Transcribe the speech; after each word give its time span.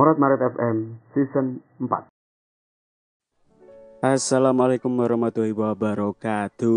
Morat 0.00 0.16
Maret 0.16 0.56
FM 0.56 0.96
Season 1.12 1.60
4 1.76 2.08
Assalamualaikum 4.00 4.88
warahmatullahi 4.96 5.52
wabarakatuh. 5.52 6.72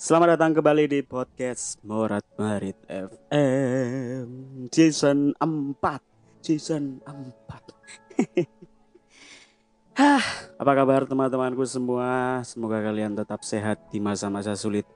Selamat 0.00 0.40
datang 0.40 0.56
kembali 0.56 0.88
di 0.88 1.04
podcast 1.04 1.76
Morat 1.84 2.24
Marit 2.40 2.80
FM 2.88 4.64
Season 4.72 5.36
4 5.36 6.40
Season 6.40 7.04
4 7.04 7.12
Hah, 10.00 10.24
apa 10.56 10.72
kabar 10.72 11.04
teman-temanku 11.04 11.68
semua? 11.68 12.40
Semoga 12.48 12.80
kalian 12.80 13.12
tetap 13.12 13.44
sehat 13.44 13.92
di 13.92 14.00
masa-masa 14.00 14.56
sulit 14.56 14.88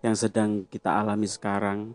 yang 0.00 0.16
sedang 0.16 0.64
kita 0.72 1.04
alami 1.04 1.28
sekarang 1.28 1.92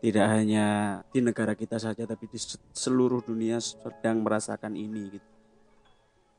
tidak 0.00 0.26
hanya 0.32 0.66
di 1.12 1.20
negara 1.20 1.52
kita 1.52 1.76
saja 1.76 2.08
tapi 2.08 2.24
di 2.24 2.40
seluruh 2.72 3.20
dunia 3.20 3.60
sedang 3.60 4.24
merasakan 4.24 4.72
ini 4.72 5.20
gitu. 5.20 5.28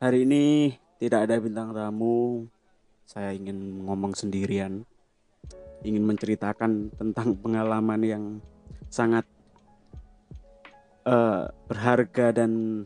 Hari 0.02 0.26
ini 0.26 0.74
tidak 0.98 1.30
ada 1.30 1.38
bintang 1.38 1.70
tamu. 1.70 2.50
Saya 3.06 3.30
ingin 3.30 3.86
ngomong 3.86 4.18
sendirian. 4.18 4.82
Ingin 5.86 6.02
menceritakan 6.02 6.90
tentang 6.98 7.38
pengalaman 7.38 8.02
yang 8.02 8.24
sangat 8.90 9.22
uh, 11.06 11.46
berharga 11.70 12.42
dan 12.42 12.82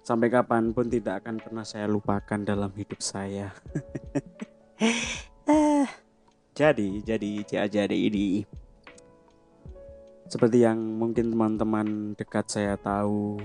sampai 0.00 0.28
kapan 0.32 0.72
pun 0.72 0.88
tidak 0.88 1.24
akan 1.24 1.40
pernah 1.40 1.64
saya 1.64 1.84
lupakan 1.88 2.40
dalam 2.40 2.72
hidup 2.72 3.00
saya. 3.04 3.52
Eh, 5.44 5.86
jadi, 6.56 7.04
jadi, 7.04 7.44
jadi 7.44 7.92
ini 7.92 8.48
seperti 10.28 10.64
yang 10.64 10.76
mungkin 10.76 11.32
teman-teman 11.32 12.16
dekat 12.16 12.48
saya 12.48 12.74
tahu, 12.80 13.38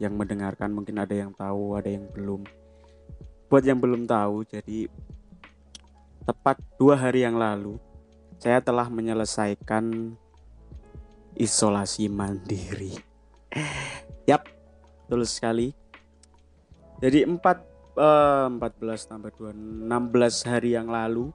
yang 0.00 0.16
mendengarkan 0.16 0.72
mungkin 0.72 1.02
ada 1.02 1.12
yang 1.12 1.34
tahu, 1.34 1.76
ada 1.76 1.90
yang 1.90 2.06
belum. 2.10 2.46
Buat 3.50 3.64
yang 3.66 3.82
belum 3.82 4.06
tahu, 4.06 4.46
jadi 4.46 4.86
tepat 6.24 6.62
dua 6.78 6.94
hari 6.94 7.26
yang 7.26 7.34
lalu, 7.36 7.76
saya 8.38 8.62
telah 8.62 8.86
menyelesaikan 8.88 10.14
isolasi 11.34 12.06
mandiri. 12.08 12.94
Yap, 14.30 14.46
betul 15.04 15.26
sekali. 15.26 15.74
Jadi 17.00 17.24
4 17.24 17.40
eh, 17.96 18.46
14 18.60 19.10
tambah 19.10 19.32
2 19.34 19.88
16 19.88 20.50
hari 20.52 20.76
yang 20.76 20.92
lalu 20.92 21.32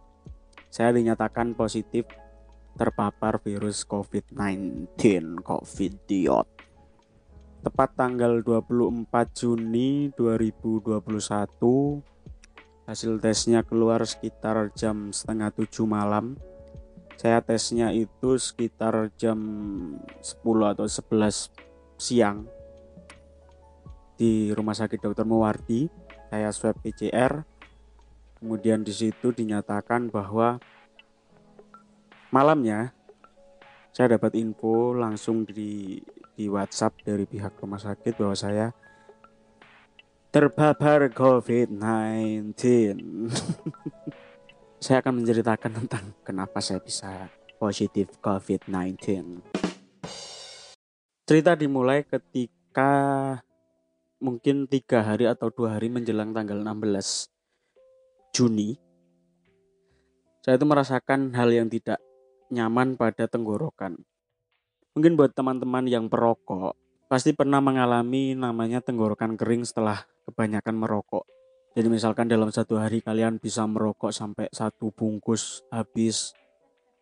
saya 0.70 0.94
dinyatakan 0.94 1.58
positif 1.58 2.06
terpapar 2.76 3.40
virus 3.40 3.88
COVID-19 3.88 4.96
COVID-19 5.42 6.56
tepat 7.66 7.98
tanggal 7.98 8.46
24 8.46 9.10
Juni 9.34 10.14
2021 10.14 11.02
hasil 12.86 13.18
tesnya 13.18 13.66
keluar 13.66 14.06
sekitar 14.06 14.70
jam 14.78 15.10
setengah 15.10 15.50
tujuh 15.50 15.90
malam. 15.90 16.38
Saya 17.18 17.42
tesnya 17.42 17.90
itu 17.90 18.38
sekitar 18.38 19.10
jam 19.18 19.40
10 20.22 20.46
atau 20.78 20.86
11 20.86 21.50
siang. 21.98 22.46
Di 24.14 24.54
rumah 24.54 24.78
sakit 24.78 25.02
Dr. 25.02 25.26
Mewardi 25.26 25.90
saya 26.30 26.54
swab 26.54 26.78
PCR 26.86 27.42
kemudian 28.38 28.86
di 28.86 28.94
situ 28.94 29.34
dinyatakan 29.34 30.14
bahwa 30.14 30.62
malamnya 32.36 32.92
saya 33.96 34.20
dapat 34.20 34.36
info 34.36 34.92
langsung 34.92 35.48
di 35.48 36.04
di 36.36 36.52
WhatsApp 36.52 37.00
dari 37.08 37.24
pihak 37.24 37.56
rumah 37.64 37.80
sakit 37.80 38.20
bahwa 38.20 38.36
saya 38.36 38.76
terpapar 40.36 41.16
COVID-19. 41.16 42.60
saya 44.84 45.00
akan 45.00 45.24
menceritakan 45.24 45.72
tentang 45.80 46.12
kenapa 46.28 46.60
saya 46.60 46.84
bisa 46.84 47.32
positif 47.56 48.20
COVID-19. 48.20 49.00
Cerita 51.24 51.56
dimulai 51.56 52.04
ketika 52.04 52.92
mungkin 54.20 54.68
tiga 54.68 55.08
hari 55.08 55.32
atau 55.32 55.48
dua 55.48 55.80
hari 55.80 55.88
menjelang 55.88 56.36
tanggal 56.36 56.60
16 56.60 57.32
Juni. 58.36 58.76
Saya 60.44 60.60
itu 60.60 60.68
merasakan 60.68 61.32
hal 61.32 61.50
yang 61.50 61.72
tidak 61.72 61.98
nyaman 62.54 62.94
pada 63.00 63.26
tenggorokan. 63.26 63.98
Mungkin 64.96 65.20
buat 65.20 65.36
teman-teman 65.36 65.90
yang 65.90 66.08
perokok, 66.08 66.78
pasti 67.12 67.36
pernah 67.36 67.60
mengalami 67.60 68.38
namanya 68.38 68.80
tenggorokan 68.80 69.36
kering 69.36 69.68
setelah 69.68 70.08
kebanyakan 70.24 70.76
merokok. 70.78 71.26
Jadi 71.76 71.92
misalkan 71.92 72.32
dalam 72.32 72.48
satu 72.54 72.80
hari 72.80 73.04
kalian 73.04 73.42
bisa 73.42 73.68
merokok 73.68 74.16
sampai 74.16 74.48
satu 74.56 74.96
bungkus 74.96 75.68
habis, 75.68 76.32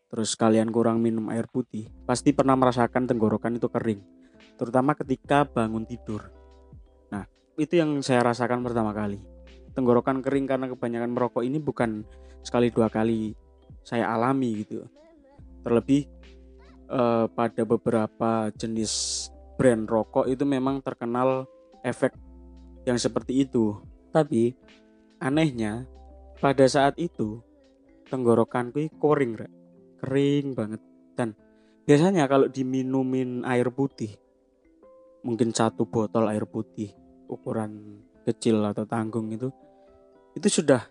terus 0.09 0.33
kalian 0.33 0.73
kurang 0.73 0.97
minum 0.97 1.29
air 1.29 1.45
putih, 1.45 1.93
pasti 2.09 2.33
pernah 2.33 2.57
merasakan 2.57 3.05
tenggorokan 3.05 3.61
itu 3.61 3.69
kering. 3.69 4.01
Terutama 4.57 4.97
ketika 4.97 5.45
bangun 5.45 5.85
tidur. 5.85 6.33
Nah, 7.13 7.29
itu 7.61 7.77
yang 7.77 8.01
saya 8.01 8.25
rasakan 8.25 8.65
pertama 8.65 8.89
kali. 8.97 9.21
Tenggorokan 9.77 10.25
kering 10.25 10.49
karena 10.49 10.65
kebanyakan 10.65 11.13
merokok 11.13 11.45
ini 11.45 11.61
bukan 11.61 12.01
sekali 12.41 12.73
dua 12.73 12.89
kali 12.89 13.33
saya 13.83 14.09
alami 14.09 14.63
gitu 14.63 14.85
Terlebih 15.63 16.06
uh, 16.91 17.25
pada 17.31 17.63
beberapa 17.63 18.51
jenis 18.53 19.28
brand 19.56 19.88
rokok 19.88 20.28
itu 20.28 20.44
memang 20.44 20.84
terkenal 20.84 21.47
efek 21.85 22.13
yang 22.84 23.00
seperti 23.00 23.47
itu. 23.47 23.79
Tapi 24.12 24.53
anehnya 25.24 25.88
pada 26.38 26.68
saat 26.68 27.00
itu 27.00 27.40
tenggorokanku 28.12 28.91
kering, 29.00 29.34
kering 30.03 30.46
banget. 30.53 30.81
Dan 31.16 31.34
biasanya 31.88 32.28
kalau 32.28 32.51
diminumin 32.51 33.47
air 33.47 33.72
putih 33.72 34.13
mungkin 35.24 35.56
satu 35.56 35.88
botol 35.88 36.28
air 36.28 36.44
putih 36.44 36.91
ukuran 37.31 38.03
kecil 38.28 38.59
atau 38.68 38.84
tanggung 38.84 39.31
itu 39.31 39.47
itu 40.35 40.62
sudah 40.62 40.84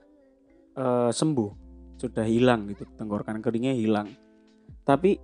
uh, 0.76 1.12
sembuh 1.12 1.50
sudah 2.00 2.24
hilang 2.24 2.66
gitu. 2.72 2.88
Tenggorokan 2.96 3.44
keringnya 3.44 3.76
hilang 3.76 4.08
tapi 4.82 5.18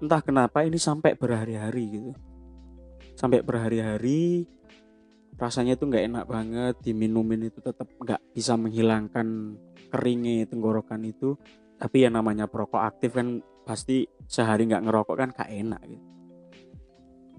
entah 0.00 0.22
kenapa 0.24 0.64
ini 0.64 0.80
sampai 0.80 1.14
berhari-hari 1.14 1.84
gitu. 1.90 2.10
Sampai 3.18 3.44
berhari-hari 3.44 4.48
rasanya 5.36 5.76
itu 5.76 5.84
nggak 5.88 6.04
enak 6.08 6.24
banget 6.28 6.74
diminumin 6.84 7.48
itu 7.48 7.60
tetap 7.60 7.88
nggak 8.00 8.20
bisa 8.32 8.56
menghilangkan 8.56 9.56
keringnya 9.92 10.48
tenggorokan 10.48 11.04
itu. 11.04 11.36
Tapi 11.80 12.04
yang 12.04 12.16
namanya 12.16 12.48
perokok 12.48 12.80
aktif 12.80 13.16
kan 13.16 13.40
pasti 13.64 14.08
sehari 14.28 14.68
nggak 14.68 14.84
ngerokok 14.84 15.16
kan 15.16 15.28
gak 15.32 15.48
enak 15.48 15.80
gitu. 15.88 16.04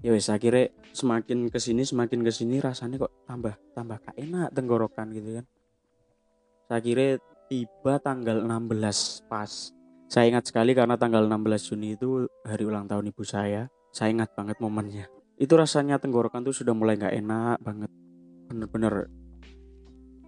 Ya 0.02 0.10
wes 0.10 0.26
akhirnya 0.26 0.74
semakin 0.90 1.46
ke 1.46 1.62
sini 1.62 1.86
semakin 1.86 2.26
ke 2.26 2.32
sini 2.34 2.58
rasanya 2.58 3.06
kok 3.06 3.22
tambah 3.22 3.54
tambah 3.70 4.02
gak 4.02 4.18
enak 4.18 4.50
tenggorokan 4.50 5.14
gitu 5.14 5.38
kan. 5.38 5.46
Saya 6.66 6.80
kira 6.82 7.22
tiba 7.46 7.94
tanggal 8.02 8.42
16 8.42 9.30
pas 9.30 9.50
saya 10.12 10.28
ingat 10.28 10.44
sekali 10.44 10.76
karena 10.76 11.00
tanggal 11.00 11.24
16 11.24 11.72
Juni 11.72 11.96
itu 11.96 12.28
hari 12.44 12.68
ulang 12.68 12.84
tahun 12.84 13.08
ibu 13.08 13.24
saya. 13.24 13.72
Saya 13.96 14.12
ingat 14.12 14.36
banget 14.36 14.60
momennya. 14.60 15.08
Itu 15.40 15.56
rasanya 15.56 15.96
tenggorokan 15.96 16.44
tuh 16.44 16.52
sudah 16.52 16.76
mulai 16.76 17.00
nggak 17.00 17.16
enak 17.16 17.56
banget. 17.64 17.88
Bener-bener 18.52 19.08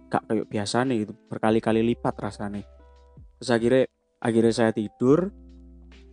gak 0.09 0.25
kayak 0.25 0.49
biasa 0.49 0.89
nih 0.89 1.05
itu 1.05 1.13
berkali-kali 1.29 1.85
lipat 1.85 2.17
rasanya. 2.17 2.65
Terus 3.37 3.49
akhirnya 3.53 3.85
akhirnya 4.25 4.53
saya 4.57 4.71
tidur 4.73 5.29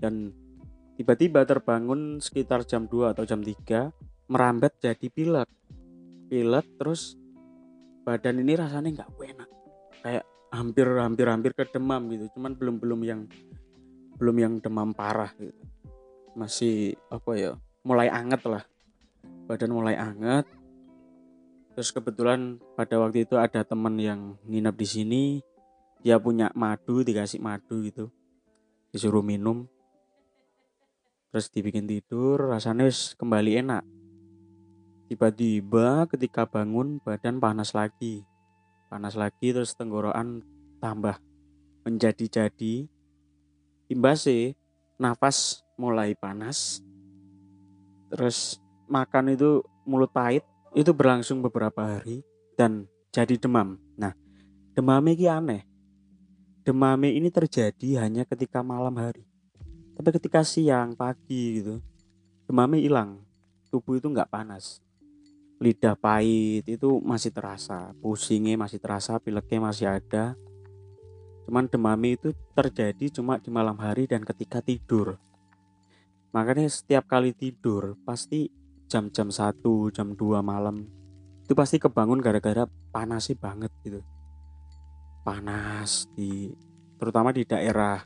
dan 0.05 0.37
tiba-tiba 1.01 1.49
terbangun 1.49 2.21
sekitar 2.21 2.69
jam 2.69 2.85
2 2.85 3.17
atau 3.17 3.25
jam 3.25 3.41
3 3.41 4.29
merambat 4.29 4.85
jadi 4.85 5.09
pilek. 5.09 5.49
Pilek 6.29 6.77
terus 6.77 7.17
badan 8.05 8.37
ini 8.37 8.53
rasanya 8.53 9.01
nggak 9.01 9.11
enak. 9.17 9.49
Kayak 10.05 10.25
hampir 10.53 10.85
hampir 11.01 11.25
hampir 11.25 11.53
ke 11.57 11.65
demam 11.73 12.05
gitu. 12.13 12.29
Cuman 12.37 12.53
belum 12.53 12.77
belum 12.77 13.01
yang 13.09 13.25
belum 14.23 14.39
yang 14.39 14.55
demam 14.63 14.95
parah 14.95 15.35
gitu. 15.35 15.59
Masih 16.39 16.95
apa 17.11 17.35
ya 17.35 17.59
mulai 17.83 18.07
anget 18.07 18.47
lah. 18.47 18.63
Badan 19.51 19.75
mulai 19.75 19.99
anget. 19.99 20.47
Terus 21.75 21.91
kebetulan 21.91 22.63
pada 22.79 23.03
waktu 23.03 23.27
itu 23.27 23.35
ada 23.35 23.67
teman 23.67 23.99
yang 23.99 24.39
nginap 24.47 24.79
di 24.79 24.87
sini. 24.87 25.25
Dia 26.07 26.23
punya 26.23 26.55
madu 26.55 27.03
dikasih 27.03 27.43
madu 27.43 27.83
gitu. 27.83 28.15
Disuruh 28.95 29.27
minum. 29.27 29.67
Terus 31.35 31.51
dibikin 31.51 31.91
tidur 31.91 32.55
rasanya 32.55 32.87
wis 32.87 33.19
kembali 33.19 33.59
enak. 33.59 33.83
Tiba-tiba 35.11 36.07
ketika 36.07 36.47
bangun 36.47 37.03
badan 37.03 37.43
panas 37.43 37.75
lagi. 37.75 38.23
Panas 38.87 39.19
lagi 39.19 39.51
terus 39.51 39.75
tenggorokan 39.75 40.47
tambah 40.79 41.19
menjadi-jadi 41.83 42.92
imbasnya 43.93 44.57
nafas 44.97 45.61
mulai 45.77 46.17
panas 46.17 46.81
terus 48.13 48.61
makan 48.89 49.33
itu 49.33 49.65
mulut 49.87 50.13
pahit 50.13 50.45
itu 50.73 50.93
berlangsung 50.93 51.45
beberapa 51.45 51.85
hari 51.85 52.25
dan 52.57 52.89
jadi 53.13 53.37
demam. 53.37 53.77
Nah, 53.97 54.17
demam 54.73 55.05
ini 55.05 55.29
aneh. 55.29 55.63
Demam 56.65 56.97
ini 57.05 57.29
terjadi 57.29 58.01
hanya 58.01 58.25
ketika 58.25 58.65
malam 58.65 58.97
hari. 58.97 59.29
Tapi 59.93 60.09
ketika 60.17 60.41
siang, 60.41 60.97
pagi 60.97 61.61
gitu, 61.61 61.85
demamnya 62.49 62.81
hilang. 62.81 63.21
Tubuh 63.69 64.01
itu 64.01 64.09
nggak 64.09 64.33
panas. 64.33 64.81
Lidah 65.61 65.95
pahit 65.95 66.65
itu 66.67 66.99
masih 67.05 67.31
terasa, 67.31 67.93
pusingnya 68.01 68.57
masih 68.57 68.81
terasa, 68.81 69.21
pileknya 69.21 69.59
masih 69.61 69.87
ada. 69.93 70.33
Cuman 71.47 71.67
demamnya 71.67 72.15
itu 72.15 72.31
terjadi 72.55 73.21
cuma 73.21 73.39
di 73.43 73.51
malam 73.51 73.75
hari 73.79 74.07
dan 74.07 74.23
ketika 74.23 74.63
tidur. 74.63 75.19
Makanya 76.33 76.69
setiap 76.71 77.05
kali 77.11 77.37
tidur 77.37 77.99
pasti 78.07 78.49
jam-jam 78.89 79.29
1 79.33 79.63
jam 79.93 80.13
2 80.13 80.41
malam 80.45 80.85
itu 81.43 81.53
pasti 81.59 81.77
kebangun 81.77 82.23
gara-gara 82.23 82.65
panas 82.95 83.29
sih 83.29 83.37
banget 83.37 83.69
gitu. 83.85 84.01
Panas 85.27 86.09
di 86.17 86.49
terutama 86.97 87.35
di 87.35 87.45
daerah 87.45 88.01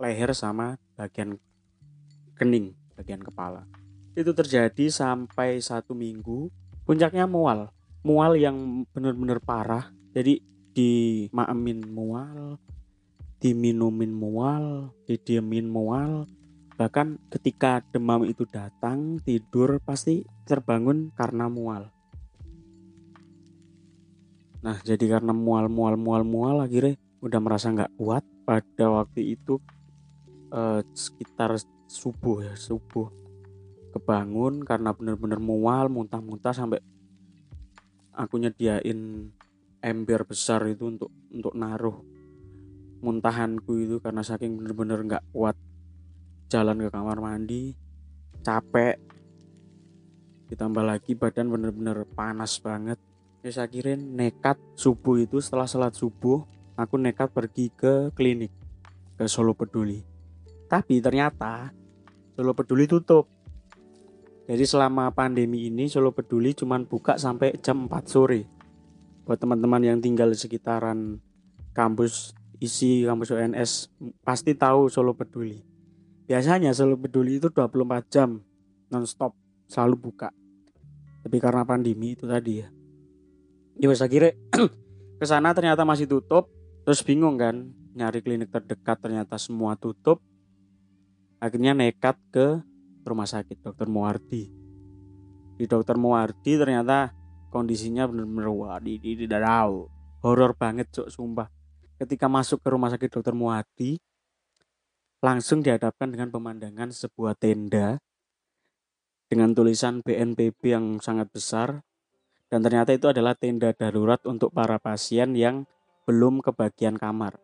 leher 0.00 0.34
sama 0.34 0.74
bagian 0.98 1.38
kening 2.34 2.74
bagian 2.98 3.22
kepala. 3.22 3.68
Itu 4.18 4.34
terjadi 4.34 4.90
sampai 4.90 5.62
satu 5.62 5.94
minggu 5.94 6.50
puncaknya 6.82 7.30
mual. 7.30 7.70
Mual 8.02 8.34
yang 8.34 8.82
benar-benar 8.90 9.38
parah. 9.38 9.94
Jadi 10.10 10.42
dimaemin 10.72 11.84
mual 11.88 12.56
diminumin 13.38 14.12
mual 14.14 14.94
didiemin 15.04 15.66
mual 15.68 16.24
Bahkan 16.82 17.30
ketika 17.30 17.84
demam 17.92 18.24
itu 18.24 18.48
datang, 18.48 19.20
tidur 19.22 19.78
pasti 19.84 20.24
terbangun 20.48 21.12
karena 21.12 21.46
mual. 21.46 21.92
Nah, 24.66 24.82
jadi 24.82 25.18
karena 25.18 25.30
mual, 25.30 25.70
mual, 25.70 25.94
mual, 25.94 26.26
mual, 26.26 26.58
akhirnya 26.58 26.96
udah 27.22 27.40
merasa 27.42 27.70
nggak 27.70 27.94
kuat. 27.94 28.26
Pada 28.42 28.86
waktu 28.90 29.38
itu 29.38 29.62
eh, 30.50 30.82
sekitar 30.90 31.54
subuh 31.86 32.50
ya, 32.50 32.54
subuh 32.58 33.06
kebangun 33.94 34.66
karena 34.66 34.90
bener-bener 34.90 35.38
mual, 35.38 35.86
muntah-muntah 35.86 36.50
sampai 36.50 36.80
aku 38.16 38.42
nyediain 38.42 39.30
ember 39.82 40.24
besar 40.24 40.62
itu 40.70 40.88
untuk 40.88 41.10
untuk 41.34 41.52
naruh 41.58 41.98
muntahanku 43.02 43.82
itu 43.82 43.98
karena 43.98 44.22
saking 44.22 44.62
bener-bener 44.62 45.02
nggak 45.02 45.24
-bener 45.26 45.34
kuat 45.34 45.56
jalan 46.46 46.78
ke 46.78 46.88
kamar 46.88 47.18
mandi 47.18 47.74
capek. 48.42 48.98
Ditambah 50.50 50.84
lagi 50.84 51.16
badan 51.16 51.48
bener-bener 51.48 52.04
panas 52.12 52.60
banget. 52.60 53.00
Ya 53.42 53.50
saya 53.50 53.66
kira 53.66 53.98
nekat 53.98 54.60
subuh 54.78 55.18
itu 55.18 55.42
setelah 55.42 55.66
sholat 55.66 55.96
subuh 55.96 56.46
aku 56.78 56.94
nekat 57.00 57.32
pergi 57.32 57.74
ke 57.74 58.14
klinik 58.14 58.52
ke 59.18 59.24
Solo 59.26 59.56
Peduli. 59.56 59.98
Tapi 60.70 61.02
ternyata 61.02 61.74
Solo 62.38 62.54
Peduli 62.54 62.86
tutup. 62.86 63.26
Jadi 64.46 64.62
selama 64.62 65.10
pandemi 65.10 65.66
ini 65.66 65.90
Solo 65.90 66.14
Peduli 66.14 66.54
cuma 66.54 66.78
buka 66.78 67.18
sampai 67.18 67.56
jam 67.58 67.90
4 67.90 68.06
sore 68.06 68.61
buat 69.22 69.38
teman-teman 69.38 69.82
yang 69.82 69.98
tinggal 70.02 70.30
di 70.30 70.38
sekitaran 70.38 71.22
kampus 71.72 72.34
isi 72.62 73.02
kampus 73.06 73.34
UNS 73.34 73.90
pasti 74.22 74.54
tahu 74.54 74.86
Solo 74.86 75.14
Peduli 75.14 75.72
Biasanya 76.32 76.70
selalu 76.70 76.96
peduli 77.08 77.36
itu 77.42 77.50
24 77.50 78.08
jam 78.08 78.40
non-stop 78.88 79.34
selalu 79.66 80.10
buka. 80.10 80.30
Tapi 81.20 81.36
karena 81.36 81.66
pandemi 81.66 82.14
itu 82.14 82.24
tadi 82.24 82.62
ya. 82.62 82.68
Ya 83.76 83.92
saya 83.92 84.08
kira 84.08 84.28
ke 85.20 85.26
sana 85.28 85.52
ternyata 85.52 85.84
masih 85.84 86.06
tutup, 86.06 86.48
terus 86.88 87.04
bingung 87.04 87.36
kan 87.36 87.68
nyari 87.92 88.24
klinik 88.24 88.48
terdekat 88.48 88.96
ternyata 89.02 89.36
semua 89.36 89.76
tutup. 89.76 90.24
Akhirnya 91.42 91.74
nekat 91.74 92.16
ke 92.30 92.62
rumah 93.04 93.26
sakit 93.26 93.60
Dokter 93.60 93.90
Muardi. 93.90 94.48
Di 95.60 95.68
Dokter 95.68 95.98
Muardi 95.98 96.54
ternyata 96.54 97.10
kondisinya 97.52 98.08
benar-benar 98.08 98.48
wah 98.48 98.78
di, 98.80 98.96
di, 98.96 99.12
di 99.14 99.28
tahu. 99.28 99.84
Horor 100.24 100.56
banget 100.56 100.88
cok 100.88 101.12
sumpah. 101.12 101.52
Ketika 102.00 102.26
masuk 102.26 102.64
ke 102.64 102.68
rumah 102.72 102.88
sakit 102.88 103.12
Dokter 103.12 103.36
Muardi, 103.36 104.00
langsung 105.22 105.60
dihadapkan 105.60 106.10
dengan 106.10 106.32
pemandangan 106.32 106.90
sebuah 106.90 107.38
tenda 107.38 108.02
dengan 109.30 109.54
tulisan 109.54 110.02
BNPB 110.02 110.60
yang 110.66 110.86
sangat 110.98 111.30
besar 111.30 111.84
dan 112.52 112.60
ternyata 112.60 112.92
itu 112.92 113.08
adalah 113.08 113.32
tenda 113.32 113.72
darurat 113.72 114.20
untuk 114.28 114.52
para 114.52 114.76
pasien 114.76 115.32
yang 115.32 115.64
belum 116.04 116.44
kebagian 116.44 116.98
kamar. 116.98 117.38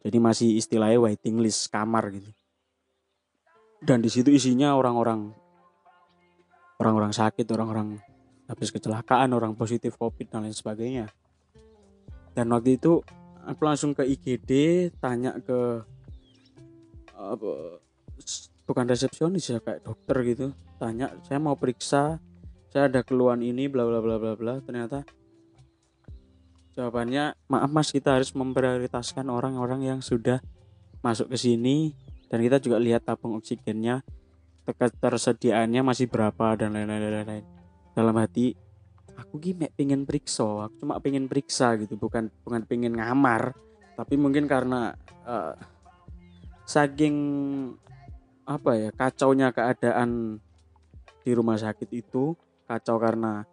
Jadi 0.00 0.16
masih 0.16 0.56
istilahnya 0.56 0.98
waiting 0.98 1.38
list 1.38 1.68
kamar 1.68 2.08
gitu. 2.10 2.32
Dan 3.84 4.00
di 4.00 4.08
situ 4.08 4.32
isinya 4.32 4.74
orang-orang 4.74 5.30
orang-orang 6.80 7.12
sakit, 7.12 7.46
orang-orang 7.52 8.00
habis 8.50 8.74
kecelakaan, 8.74 9.30
orang 9.30 9.54
positif 9.54 9.94
Covid 9.94 10.26
dan 10.26 10.42
lain 10.42 10.56
sebagainya. 10.56 11.06
Dan 12.34 12.50
waktu 12.50 12.82
itu 12.82 12.98
aku 13.46 13.62
langsung 13.62 13.94
ke 13.94 14.02
IGD 14.02 14.50
tanya 14.98 15.38
ke 15.38 15.86
apa 17.14 17.78
bukan 18.66 18.84
resepsionis 18.90 19.46
ya 19.54 19.62
kayak 19.62 19.86
dokter 19.86 20.16
gitu. 20.26 20.46
Tanya 20.82 21.14
saya 21.22 21.38
mau 21.38 21.54
periksa 21.54 22.18
saya 22.70 22.86
ada 22.86 23.02
keluhan 23.06 23.42
ini 23.42 23.70
bla 23.70 23.86
bla 23.86 24.02
bla 24.02 24.18
bla 24.18 24.34
bla. 24.34 24.54
Ternyata 24.62 25.06
jawabannya 26.74 27.34
maaf 27.50 27.70
mas 27.70 27.90
kita 27.94 28.18
harus 28.18 28.34
memprioritaskan 28.34 29.26
orang-orang 29.30 29.86
yang 29.86 30.00
sudah 30.02 30.42
masuk 31.02 31.30
ke 31.34 31.36
sini 31.38 31.94
dan 32.30 32.42
kita 32.42 32.62
juga 32.62 32.78
lihat 32.78 33.06
tabung 33.06 33.34
oksigennya 33.38 34.06
ketersediaannya 34.70 35.82
masih 35.82 36.06
berapa 36.06 36.54
dan 36.54 36.78
lain-lain 36.78 37.42
dalam 37.96 38.16
hati 38.16 38.54
aku 39.18 39.36
gini 39.36 39.68
pengen 39.74 40.08
periksa 40.08 40.68
aku 40.68 40.86
cuma 40.86 40.96
pengen 41.02 41.26
periksa 41.26 41.76
gitu 41.76 41.98
bukan 42.00 42.32
bukan 42.42 42.64
pengen 42.64 42.96
ngamar 42.96 43.52
tapi 43.98 44.16
mungkin 44.16 44.48
karena 44.48 44.96
uh, 45.28 45.52
saking 46.64 47.16
apa 48.48 48.70
ya 48.78 48.90
kacaunya 48.94 49.52
keadaan 49.52 50.40
di 51.20 51.30
rumah 51.36 51.60
sakit 51.60 51.90
itu 51.92 52.32
kacau 52.64 52.96
karena 52.96 53.44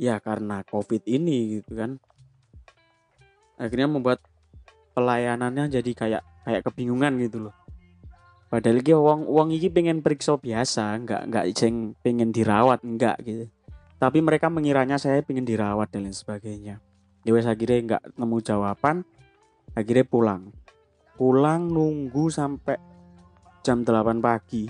ya 0.00 0.16
karena 0.22 0.64
covid 0.64 1.04
ini 1.04 1.60
gitu 1.60 1.76
kan. 1.76 2.00
Akhirnya 3.60 3.92
membuat 3.92 4.24
pelayanannya 4.96 5.68
jadi 5.68 5.90
kayak 5.92 6.22
kayak 6.48 6.62
kebingungan 6.64 7.20
gitu 7.20 7.50
loh 7.50 7.54
padahal 8.50 8.82
ki 8.82 8.92
uang 8.92 9.30
uang 9.30 9.54
ini 9.54 9.70
pengen 9.70 10.02
periksa 10.02 10.34
biasa 10.34 10.98
nggak 11.06 11.22
nggak 11.30 11.44
ceng 11.54 11.94
pengen 12.02 12.34
dirawat 12.34 12.82
enggak 12.82 13.16
gitu. 13.22 13.46
Tapi 14.00 14.18
mereka 14.18 14.50
mengiranya 14.50 14.98
saya 14.98 15.22
pengen 15.22 15.46
dirawat 15.46 15.94
dan 15.94 16.08
lain 16.08 16.16
sebagainya. 16.16 16.82
Ya 17.22 17.30
wes 17.30 17.46
akhirnya 17.46 17.78
nggak 17.86 18.02
nemu 18.18 18.36
jawaban 18.42 19.06
akhirnya 19.78 20.04
pulang. 20.04 20.42
Pulang 21.14 21.70
nunggu 21.70 22.26
sampai 22.32 22.80
jam 23.62 23.84
8 23.84 24.18
pagi. 24.18 24.66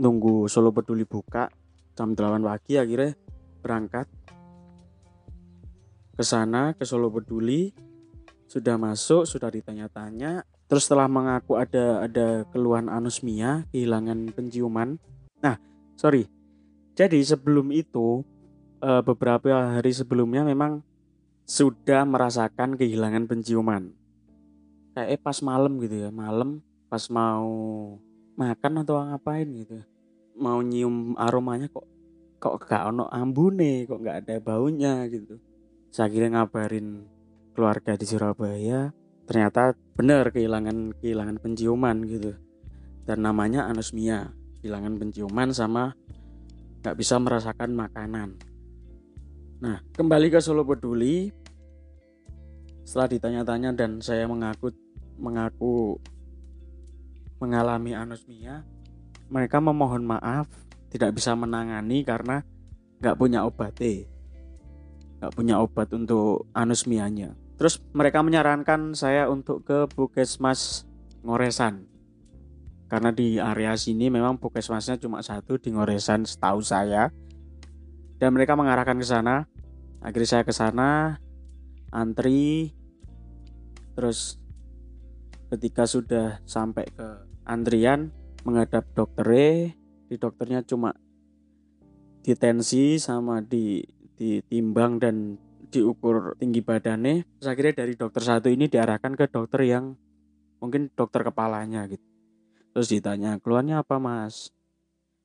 Nunggu 0.00 0.48
Solo 0.48 0.72
Peduli 0.72 1.04
buka 1.04 1.46
jam 1.92 2.16
8 2.16 2.40
pagi 2.40 2.80
akhirnya 2.80 3.12
berangkat 3.60 4.08
ke 6.16 6.24
sana 6.24 6.72
ke 6.74 6.82
Solo 6.88 7.12
Peduli. 7.12 7.70
Sudah 8.50 8.74
masuk 8.80 9.30
sudah 9.30 9.46
ditanya-tanya 9.46 10.42
terus 10.70 10.86
setelah 10.86 11.10
mengaku 11.10 11.58
ada 11.58 12.06
ada 12.06 12.46
keluhan 12.54 12.86
anosmia 12.86 13.66
kehilangan 13.74 14.30
penciuman. 14.30 15.02
Nah 15.42 15.58
sorry. 15.98 16.30
Jadi 16.94 17.18
sebelum 17.26 17.74
itu 17.74 18.22
eh, 18.78 19.02
beberapa 19.02 19.50
hari 19.50 19.90
sebelumnya 19.90 20.46
memang 20.46 20.86
sudah 21.42 22.06
merasakan 22.06 22.78
kehilangan 22.78 23.26
penciuman. 23.26 23.90
Kayak 24.94 25.26
pas 25.26 25.42
malam 25.42 25.82
gitu 25.82 26.06
ya 26.06 26.14
malam 26.14 26.62
pas 26.86 27.02
mau 27.10 27.50
makan 28.38 28.86
atau 28.86 29.02
ngapain 29.02 29.50
gitu. 29.50 29.82
Mau 30.38 30.62
nyium 30.62 31.18
aromanya 31.18 31.66
kok 31.66 31.90
kok 32.38 32.62
gak 32.62 32.94
ono 32.94 33.10
ambune 33.10 33.90
kok 33.90 33.98
gak 34.06 34.22
ada 34.22 34.38
baunya 34.38 35.02
gitu. 35.10 35.42
Saya 35.90 36.06
kira 36.14 36.30
ngabarin 36.30 37.02
keluarga 37.58 37.98
di 37.98 38.06
Surabaya 38.06 38.94
ternyata 39.30 39.78
benar 39.94 40.34
kehilangan 40.34 40.98
kehilangan 40.98 41.38
penciuman 41.38 42.02
gitu. 42.02 42.34
Dan 43.06 43.22
namanya 43.22 43.70
anosmia 43.70 44.34
kehilangan 44.58 44.98
penciuman 44.98 45.54
sama 45.54 45.94
nggak 46.82 46.98
bisa 46.98 47.14
merasakan 47.22 47.70
makanan. 47.78 48.34
Nah 49.62 49.78
kembali 49.94 50.34
ke 50.34 50.42
Solo 50.42 50.66
Peduli. 50.66 51.30
Setelah 52.82 53.06
ditanya-tanya 53.06 53.70
dan 53.70 54.02
saya 54.02 54.26
mengaku 54.26 54.74
mengaku 55.14 55.94
mengalami 57.38 57.94
anosmia, 57.94 58.66
mereka 59.30 59.62
memohon 59.62 60.02
maaf 60.02 60.50
tidak 60.90 61.14
bisa 61.14 61.38
menangani 61.38 62.02
karena 62.02 62.42
nggak 62.98 63.14
punya 63.14 63.46
obat 63.46 63.78
nggak 63.78 65.32
punya 65.38 65.62
obat 65.62 65.86
untuk 65.94 66.50
anosmianya 66.50 67.30
terus 67.60 67.76
mereka 67.92 68.24
menyarankan 68.24 68.96
saya 68.96 69.28
untuk 69.28 69.68
ke 69.68 69.84
puskesmas 69.92 70.88
Ngoresan. 71.20 71.84
Karena 72.88 73.12
di 73.12 73.36
area 73.36 73.76
sini 73.76 74.08
memang 74.08 74.40
puskesmasnya 74.40 74.96
cuma 74.96 75.20
satu 75.20 75.60
di 75.60 75.68
Ngoresan 75.76 76.24
setahu 76.24 76.64
saya. 76.64 77.12
Dan 78.16 78.32
mereka 78.32 78.56
mengarahkan 78.56 78.96
ke 78.96 79.04
sana. 79.04 79.44
Akhirnya 80.00 80.40
saya 80.40 80.44
ke 80.48 80.56
sana 80.56 81.20
antri. 81.92 82.72
Terus 83.92 84.40
ketika 85.52 85.84
sudah 85.84 86.40
sampai 86.48 86.88
ke 86.88 87.28
antrian 87.44 88.08
menghadap 88.48 88.88
dokter 88.96 89.28
E. 89.36 89.48
Di 90.08 90.16
dokternya 90.16 90.64
cuma 90.64 90.96
ditensi 92.24 92.96
sama 92.96 93.44
di 93.44 93.84
ditimbang 94.16 94.96
dan 94.96 95.36
diukur 95.70 96.34
tinggi 96.36 96.60
badannya 96.60 97.22
terus 97.38 97.48
akhirnya 97.48 97.86
dari 97.86 97.94
dokter 97.94 98.22
satu 98.26 98.50
ini 98.50 98.66
diarahkan 98.66 99.14
ke 99.14 99.30
dokter 99.30 99.62
yang 99.64 99.94
mungkin 100.60 100.92
dokter 100.92 101.24
kepalanya 101.24 101.88
gitu. 101.88 102.04
Terus 102.70 102.86
ditanya 102.92 103.40
keluarnya 103.40 103.82
apa 103.82 103.96
mas? 103.96 104.52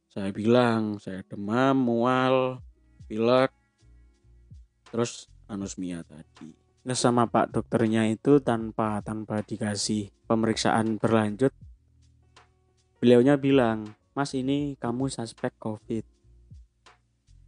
Saya 0.10 0.32
bilang 0.32 0.98
saya 0.98 1.22
demam 1.28 1.76
mual 1.76 2.64
pilek. 3.12 3.52
Terus 4.90 5.28
anosmia 5.52 6.02
tadi. 6.08 6.56
Nah 6.88 6.96
sama 6.96 7.28
pak 7.28 7.52
dokternya 7.52 8.08
itu 8.08 8.40
tanpa 8.40 9.04
tanpa 9.04 9.44
dikasih 9.44 10.14
pemeriksaan 10.30 11.02
berlanjut 11.02 11.52
beliaunya 13.04 13.38
bilang 13.38 13.86
mas 14.16 14.34
ini 14.34 14.80
kamu 14.80 15.12
suspek 15.12 15.54
covid. 15.60 16.02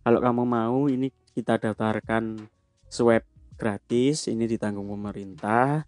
Kalau 0.04 0.20
kamu 0.22 0.44
mau 0.44 0.86
ini 0.92 1.10
kita 1.34 1.58
daftarkan 1.58 2.57
swab 2.88 3.24
gratis 3.60 4.32
ini 4.32 4.48
ditanggung 4.48 4.88
pemerintah 4.88 5.84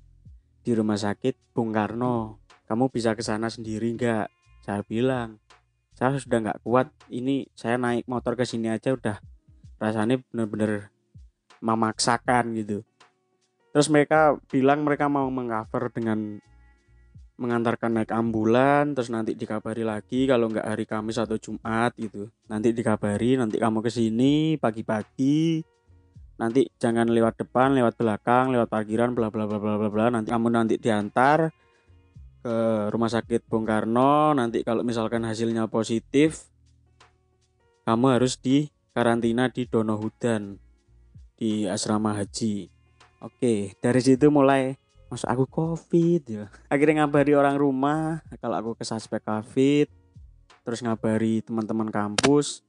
di 0.63 0.72
rumah 0.75 1.00
sakit 1.00 1.56
Bung 1.56 1.72
Karno. 1.72 2.44
Kamu 2.68 2.91
bisa 2.91 3.15
ke 3.18 3.24
sana 3.24 3.50
sendiri 3.50 3.89
nggak? 3.96 4.27
Saya 4.62 4.82
bilang 4.86 5.39
saya 5.96 6.15
sudah 6.15 6.39
nggak 6.39 6.62
kuat 6.63 6.88
ini 7.12 7.50
saya 7.58 7.75
naik 7.75 8.08
motor 8.08 8.39
ke 8.39 8.48
sini 8.48 8.72
aja 8.72 8.96
udah 8.96 9.20
rasanya 9.79 10.20
bener-bener 10.32 10.91
memaksakan 11.60 12.56
gitu. 12.56 12.88
Terus 13.75 13.88
mereka 13.91 14.39
bilang 14.48 14.88
mereka 14.88 15.12
mau 15.12 15.27
mengcover 15.27 15.91
dengan 15.91 16.39
mengantarkan 17.39 17.96
naik 17.96 18.12
ambulan 18.12 18.91
terus 18.91 19.08
nanti 19.08 19.32
dikabari 19.32 19.88
lagi 19.88 20.27
kalau 20.27 20.51
nggak 20.51 20.68
hari 20.68 20.84
Kamis 20.84 21.20
atau 21.20 21.39
Jumat 21.39 21.96
gitu. 21.96 22.27
Nanti 22.51 22.75
dikabari 22.75 23.39
nanti 23.39 23.60
kamu 23.60 23.79
ke 23.79 23.91
sini 23.91 24.60
pagi-pagi 24.60 25.63
nanti 26.39 26.72
jangan 26.79 27.12
lewat 27.12 27.36
depan 27.36 27.75
lewat 27.75 28.00
belakang 28.00 28.55
lewat 28.55 28.72
parkiran 28.72 29.12
bla 29.12 29.27
bla 29.27 29.43
bla 29.43 29.60
bla 29.60 29.75
bla 29.75 29.89
bla. 29.91 30.05
Nanti 30.08 30.31
kamu 30.31 30.48
nanti 30.48 30.79
diantar 30.79 31.51
ke 32.39 32.55
rumah 32.89 33.12
sakit 33.12 33.46
Bung 33.51 33.67
Karno. 33.67 34.31
Nanti 34.31 34.63
kalau 34.63 34.88
misalkan 34.88 35.27
hasilnya 35.27 35.67
positif 35.67 36.48
kamu 37.84 38.15
harus 38.15 38.39
di 38.39 38.72
karantina 38.96 39.51
di 39.51 39.67
Donohudan 39.67 40.55
di 41.36 41.67
asrama 41.67 42.15
haji. 42.15 42.72
Oke 43.19 43.75
dari 43.84 44.00
situ 44.00 44.31
mulai 44.31 44.79
masuk 45.12 45.27
aku 45.27 45.46
covid 45.51 46.22
ya. 46.24 46.46
Akhirnya 46.72 47.03
ngabari 47.03 47.36
orang 47.36 47.60
rumah 47.60 48.24
kalau 48.39 48.55
aku 48.55 48.72
ke 48.79 48.88
suspek 48.88 49.19
covid 49.27 49.91
terus 50.63 50.79
ngabari 50.79 51.43
teman-teman 51.43 51.91
kampus. 51.91 52.63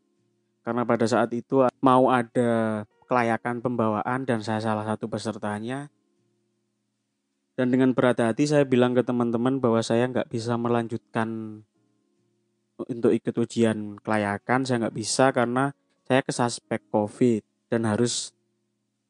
Karena 0.60 0.82
pada 0.84 1.06
saat 1.08 1.30
itu 1.32 1.64
mau 1.80 2.12
ada 2.12 2.84
kelayakan 3.10 3.58
pembawaan 3.58 4.22
dan 4.22 4.38
saya 4.38 4.62
salah 4.62 4.86
satu 4.86 5.10
pesertanya. 5.10 5.90
Dan 7.58 7.74
dengan 7.74 7.90
berat 7.90 8.22
hati 8.22 8.46
saya 8.46 8.62
bilang 8.62 8.94
ke 8.94 9.02
teman-teman 9.02 9.58
bahwa 9.58 9.82
saya 9.82 10.06
nggak 10.06 10.30
bisa 10.30 10.54
melanjutkan 10.54 11.60
untuk 12.78 13.10
ikut 13.10 13.34
ujian 13.34 13.98
kelayakan. 13.98 14.62
Saya 14.62 14.86
nggak 14.86 14.94
bisa 14.94 15.34
karena 15.34 15.74
saya 16.06 16.22
ke 16.22 16.30
suspek 16.30 16.86
covid 16.94 17.42
dan 17.66 17.90
harus 17.90 18.30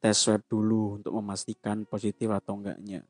tes 0.01 0.17
swab 0.17 0.41
dulu 0.49 0.97
untuk 0.97 1.13
memastikan 1.21 1.85
positif 1.85 2.33
atau 2.33 2.57
enggaknya. 2.57 3.05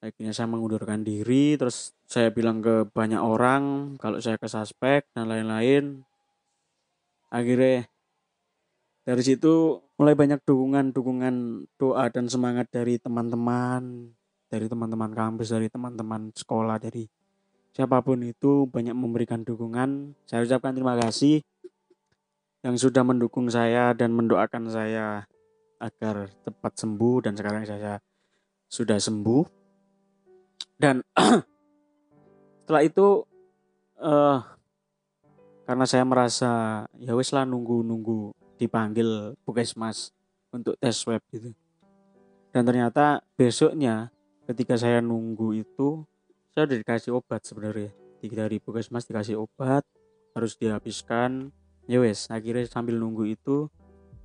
Akhirnya 0.00 0.32
saya 0.32 0.48
mengundurkan 0.48 1.04
diri 1.04 1.58
terus 1.60 1.92
saya 2.08 2.32
bilang 2.32 2.62
ke 2.64 2.88
banyak 2.88 3.20
orang 3.20 3.94
kalau 4.00 4.22
saya 4.22 4.38
ke 4.38 4.46
suspek 4.46 5.04
dan 5.12 5.28
lain-lain. 5.28 6.06
Akhirnya 7.28 7.90
dari 9.10 9.26
situ 9.26 9.82
mulai 9.98 10.14
banyak 10.14 10.38
dukungan-dukungan 10.46 11.66
doa 11.74 12.06
dan 12.14 12.30
semangat 12.30 12.70
dari 12.70 12.94
teman-teman 12.94 14.14
dari 14.46 14.70
teman-teman 14.70 15.10
kampus 15.10 15.50
dari 15.50 15.66
teman-teman 15.66 16.30
sekolah 16.30 16.78
dari 16.78 17.10
siapa 17.74 18.06
pun 18.06 18.22
itu 18.22 18.70
banyak 18.70 18.94
memberikan 18.94 19.42
dukungan. 19.42 20.14
Saya 20.30 20.46
ucapkan 20.46 20.78
terima 20.78 20.94
kasih 20.94 21.42
yang 22.62 22.78
sudah 22.78 23.02
mendukung 23.02 23.50
saya 23.50 23.90
dan 23.98 24.14
mendoakan 24.14 24.70
saya 24.70 25.26
agar 25.82 26.30
cepat 26.46 26.72
sembuh 26.78 27.26
dan 27.26 27.34
sekarang 27.34 27.66
saya 27.66 27.98
sudah 28.70 28.94
sembuh. 28.94 29.42
Dan 30.78 31.02
setelah 32.62 32.82
itu 32.86 33.26
uh, 33.98 34.38
karena 35.66 35.82
saya 35.82 36.06
merasa 36.06 36.86
ya 36.94 37.18
wes 37.18 37.34
lah 37.34 37.42
nunggu-nunggu 37.42 38.38
dipanggil 38.60 39.32
puskesmas 39.40 40.12
untuk 40.52 40.76
tes 40.76 40.92
swab 40.92 41.24
gitu. 41.32 41.56
Dan 42.52 42.68
ternyata 42.68 43.24
besoknya 43.40 44.12
ketika 44.44 44.76
saya 44.76 45.00
nunggu 45.00 45.64
itu 45.64 46.04
saya 46.52 46.68
udah 46.68 46.78
dikasih 46.84 47.16
obat 47.16 47.40
sebenarnya. 47.48 47.88
Dari 48.20 48.60
puskesmas 48.60 49.08
dikasih 49.08 49.40
obat 49.40 49.88
harus 50.36 50.60
dihabiskan. 50.60 51.48
Ya 51.88 52.04
wes 52.04 52.28
akhirnya 52.28 52.68
sambil 52.68 53.00
nunggu 53.00 53.32
itu 53.32 53.72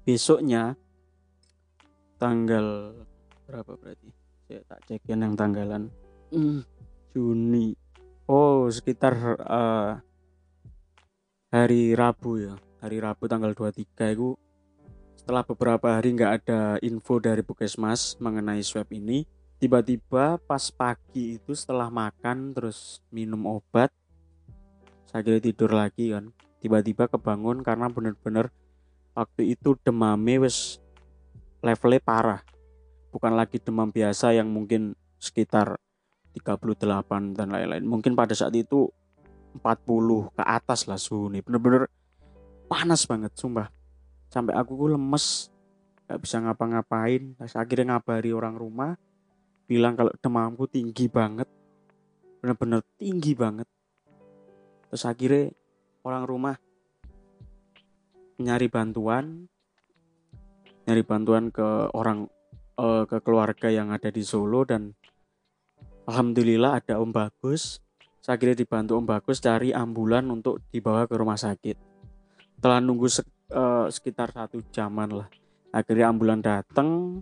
besoknya 0.03 0.75
tanggal 2.19 2.91
berapa 3.47 3.71
berarti? 3.79 4.09
Saya 4.45 4.61
tak 4.67 4.83
cekin 4.85 5.25
yang 5.25 5.33
tanggalan. 5.33 5.89
Hmm, 6.29 6.61
Juni. 7.15 7.73
Oh, 8.25 8.67
sekitar 8.69 9.13
uh, 9.41 10.01
hari 11.53 11.93
Rabu 11.93 12.41
ya. 12.41 12.53
Hari 12.85 13.01
Rabu 13.01 13.25
tanggal 13.25 13.49
23 13.57 14.13
itu 14.13 14.37
setelah 15.17 15.41
beberapa 15.41 15.97
hari 15.97 16.13
nggak 16.13 16.45
ada 16.45 16.77
info 16.85 17.17
dari 17.17 17.41
Puskesmas 17.41 18.13
mengenai 18.21 18.61
swab 18.61 18.85
ini, 18.93 19.25
tiba-tiba 19.57 20.37
pas 20.45 20.69
pagi 20.69 21.41
itu 21.41 21.57
setelah 21.57 21.89
makan 21.89 22.53
terus 22.53 23.01
minum 23.09 23.41
obat, 23.49 23.89
saya 25.09 25.25
tidur 25.41 25.73
lagi 25.73 26.13
kan. 26.13 26.29
Tiba-tiba 26.61 27.09
kebangun 27.09 27.65
karena 27.65 27.89
benar-benar 27.89 28.53
waktu 29.17 29.57
itu 29.57 29.73
demamnya 29.81 30.45
wes 30.45 30.77
levelnya 31.65 32.05
parah. 32.05 32.45
Bukan 33.09 33.33
lagi 33.33 33.57
demam 33.57 33.89
biasa 33.89 34.37
yang 34.37 34.53
mungkin 34.53 34.93
sekitar 35.17 35.81
38 36.37 37.33
dan 37.33 37.49
lain-lain 37.49 37.81
mungkin 37.81 38.13
pada 38.13 38.37
saat 38.37 38.53
itu 38.53 38.93
40 39.57 40.37
ke 40.37 40.43
atas 40.45 40.85
lah 40.85 41.01
suhu 41.01 41.33
nih 41.33 41.41
bener-bener 41.41 41.89
panas 42.65 43.05
banget 43.05 43.31
sumpah 43.37 43.69
sampai 44.29 44.53
aku 44.57 44.91
lemes 44.91 45.49
gak 46.05 46.21
bisa 46.21 46.41
ngapa-ngapain 46.41 47.33
terus 47.37 47.55
akhirnya 47.57 47.97
ngabari 47.97 48.33
orang 48.33 48.55
rumah 48.57 48.93
bilang 49.65 49.97
kalau 49.97 50.13
demamku 50.21 50.69
tinggi 50.69 51.09
banget 51.09 51.49
bener-bener 52.41 52.85
tinggi 53.01 53.33
banget 53.33 53.65
terus 54.89 55.03
akhirnya 55.05 55.49
orang 56.05 56.23
rumah 56.29 56.55
nyari 58.37 58.69
bantuan 58.69 59.49
nyari 60.85 61.01
bantuan 61.01 61.49
ke 61.49 61.89
orang 61.97 62.29
uh, 62.77 63.09
ke 63.09 63.17
keluarga 63.25 63.73
yang 63.73 63.89
ada 63.89 64.13
di 64.13 64.21
Solo 64.21 64.61
dan 64.67 64.93
Alhamdulillah 66.05 66.77
ada 66.77 67.01
Om 67.01 67.09
Bagus. 67.09 67.81
Kira 68.21 68.53
dibantu 68.53 68.97
Om 68.97 69.05
Bagus 69.09 69.41
cari 69.41 69.73
ambulan 69.73 70.29
untuk 70.29 70.61
dibawa 70.69 71.09
ke 71.09 71.17
rumah 71.17 71.37
sakit. 71.37 71.94
Telah 72.59 72.79
nunggu 72.81 73.07
se 73.09 73.21
uh, 73.53 73.87
sekitar 73.87 74.31
satu 74.31 74.61
jaman 74.71 75.23
lah. 75.23 75.27
Akhirnya 75.75 76.11
ambulan 76.11 76.39
datang, 76.39 77.19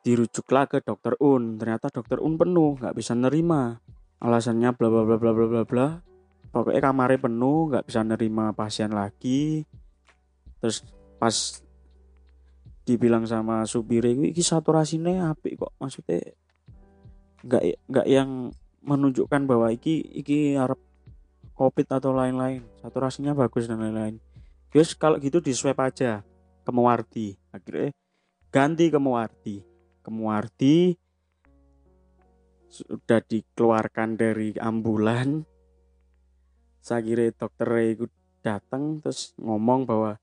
dirujuklah 0.00 0.66
ke 0.66 0.80
dokter 0.80 1.14
Un. 1.20 1.60
Ternyata 1.60 1.92
dokter 1.92 2.18
Un 2.20 2.40
penuh, 2.40 2.80
nggak 2.80 2.96
bisa 2.96 3.12
nerima. 3.12 3.76
Alasannya 4.20 4.72
bla 4.72 4.88
bla 4.88 5.02
bla 5.04 5.16
bla 5.20 5.32
bla 5.36 5.46
bla 5.46 5.62
bla. 5.68 5.88
Pokoknya 6.48 6.80
kamarnya 6.80 7.20
penuh, 7.20 7.68
nggak 7.68 7.84
bisa 7.84 8.00
nerima 8.00 8.56
pasien 8.56 8.88
lagi. 8.94 9.68
Terus 10.62 10.80
pas 11.20 11.60
dibilang 12.86 13.26
sama 13.26 13.66
supir 13.66 14.06
ini 14.06 14.30
saturasinya 14.30 15.34
api 15.34 15.58
kok 15.58 15.74
maksudnya 15.82 16.22
nggak 17.42 17.62
nggak 17.90 18.06
yang 18.06 18.54
menunjukkan 18.86 19.42
bahwa 19.50 19.74
iki 19.74 19.98
iki 20.14 20.54
harap 20.54 20.78
covid 21.56 21.88
atau 21.88 22.12
lain-lain. 22.12 22.60
Saturasinya 22.84 23.32
bagus 23.32 23.64
dan 23.64 23.80
lain-lain. 23.80 24.20
Terus 24.70 24.92
kalau 24.92 25.16
gitu 25.16 25.40
di 25.40 25.56
swab 25.56 25.80
aja 25.80 26.20
ke 26.66 26.70
Mewardi 26.74 27.38
akhirnya 27.54 27.94
ganti 28.50 28.90
ke 28.90 28.98
Mewardi 28.98 29.62
ke 30.02 30.10
Mewardi 30.10 30.98
sudah 32.66 33.22
dikeluarkan 33.22 34.18
dari 34.18 34.52
ambulan. 34.58 35.46
Saya 36.82 37.02
kira 37.02 37.30
dokter 37.34 37.66
itu 37.94 38.06
datang 38.44 39.02
terus 39.02 39.34
ngomong 39.40 39.86
bahwa 39.88 40.18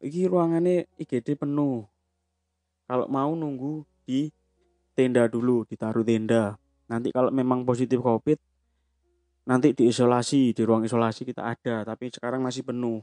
ini 0.00 0.24
ruangannya 0.24 0.88
IGD 0.96 1.36
penuh. 1.36 1.84
Kalau 2.88 3.06
mau 3.12 3.32
nunggu 3.36 3.84
di 4.08 4.32
tenda 4.96 5.28
dulu 5.28 5.68
ditaruh 5.68 6.04
tenda. 6.04 6.56
Nanti 6.88 7.12
kalau 7.12 7.28
memang 7.28 7.68
positif 7.68 8.00
covid 8.00 8.40
nanti 9.48 9.72
diisolasi 9.72 10.52
di 10.52 10.62
ruang 10.66 10.84
isolasi 10.84 11.24
kita 11.24 11.48
ada 11.56 11.86
tapi 11.86 12.12
sekarang 12.12 12.44
masih 12.44 12.66
penuh. 12.66 13.00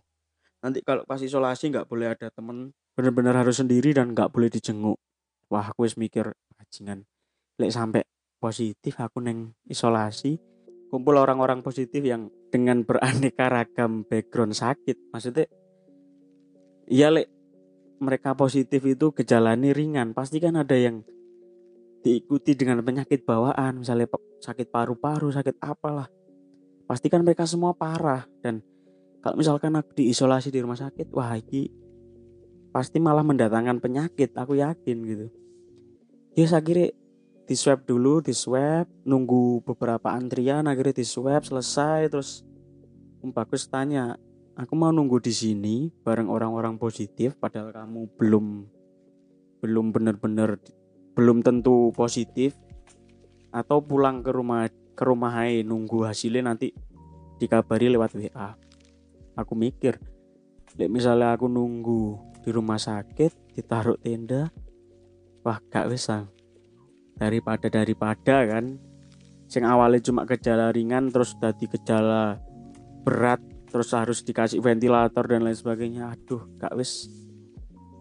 Nanti 0.62 0.82
kalau 0.82 1.06
pas 1.06 1.22
isolasi 1.22 1.70
nggak 1.70 1.88
boleh 1.89 2.13
ada 2.13 2.29
temen 2.34 2.74
benar-benar 2.98 3.46
harus 3.46 3.62
sendiri 3.62 3.94
dan 3.94 4.13
nggak 4.13 4.34
boleh 4.34 4.50
dijenguk. 4.50 4.98
Wah 5.48 5.70
aku 5.70 5.88
mikir 5.98 6.34
bajingan. 6.58 7.06
Lek 7.58 7.72
sampai 7.74 8.03
positif 8.38 8.98
aku 9.01 9.22
neng 9.22 9.58
isolasi 9.65 10.38
kumpul 10.88 11.20
orang-orang 11.20 11.60
positif 11.60 12.00
yang 12.00 12.32
dengan 12.48 12.84
beraneka 12.88 13.51
ragam 13.51 14.08
background 14.08 14.56
sakit. 14.56 15.12
Maksudnya 15.12 15.46
iya 16.88 17.12
lek 17.12 17.27
mereka 17.98 18.38
positif 18.38 18.86
itu 18.86 19.10
gejalanya 19.13 19.74
ringan 19.74 20.13
pasti 20.13 20.38
kan 20.38 20.53
ada 20.53 20.77
yang 20.77 21.01
diikuti 22.06 22.56
dengan 22.56 22.82
penyakit 22.82 23.27
bawaan. 23.27 23.84
Misalnya 23.84 24.08
sakit 24.41 24.70
paru-paru 24.70 25.34
sakit 25.34 25.60
apalah 25.60 26.08
pasti 26.88 27.12
kan 27.12 27.22
mereka 27.22 27.44
semua 27.44 27.75
parah. 27.75 28.25
Dan 28.41 28.63
kalau 29.20 29.36
misalkan 29.36 29.75
aku 29.75 29.94
diisolasi 30.00 30.50
di 30.50 30.63
rumah 30.63 30.79
sakit 30.79 31.12
wah 31.12 31.36
ini 31.36 31.67
pasti 32.72 32.98
malah 33.03 33.27
mendatangkan 33.27 33.84
penyakit 33.84 34.32
aku 34.34 34.58
yakin 34.58 34.98
gitu. 35.03 35.27
Ya 36.34 36.48
saya 36.48 36.63
kira 36.63 36.89
di 37.48 37.56
swab 37.56 37.88
dulu 37.88 38.20
di 38.20 38.36
swab 38.36 38.88
nunggu 39.08 39.63
beberapa 39.63 40.12
antrian 40.12 40.67
akhirnya 40.67 41.00
di 41.00 41.06
swab 41.08 41.48
selesai 41.48 42.12
terus 42.12 42.44
Om 43.24 43.32
Bagus 43.32 43.72
tanya 43.72 44.20
aku 44.60 44.75
mau 44.75 44.91
nunggu 44.91 45.24
di 45.24 45.32
sini 45.32 45.75
bareng 46.03 46.27
orang-orang 46.27 46.75
positif 46.75 47.39
padahal 47.39 47.72
kamu 47.72 48.12
belum 48.20 48.46
belum 49.63 49.86
benar-benar 49.96 50.60
belum 51.15 51.39
tentu 51.39 51.96
positif 51.96 52.53
atau 53.56 53.79
pulang 53.79 54.20
ke 54.22 54.29
rumah 54.36 54.67
ke 54.98 55.04
rumah 55.06 55.38
hai 55.38 55.62
nunggu 55.62 56.10
hasilnya 56.10 56.50
nanti 56.50 56.74
dikabari 57.38 57.94
lewat 57.94 58.18
WA 58.18 58.58
aku 59.38 59.54
mikir 59.54 60.01
misalnya 60.89 61.38
aku 61.38 61.46
nunggu 61.46 62.18
di 62.42 62.50
rumah 62.50 62.82
sakit 62.82 63.54
ditaruh 63.54 64.01
tenda 64.01 64.50
wah 65.48 65.63
gak 65.72 65.88
bisa 65.88 66.27
daripada 67.16 67.72
daripada 67.72 68.44
kan. 68.46 68.77
Sing 69.48 69.63
awalnya 69.63 70.04
cuma 70.04 70.27
gejala 70.27 70.75
ringan 70.75 71.08
terus 71.08 71.39
tadi 71.39 71.72
gejala 71.72 72.36
berat 73.08 73.39
terus 73.72 73.96
harus 73.96 74.20
dikasih 74.24 74.60
ventilator 74.60 75.24
dan 75.24 75.44
lain 75.48 75.56
sebagainya 75.56 76.12
aduh 76.12 76.44
gak 76.60 76.75
wis. 76.75 77.08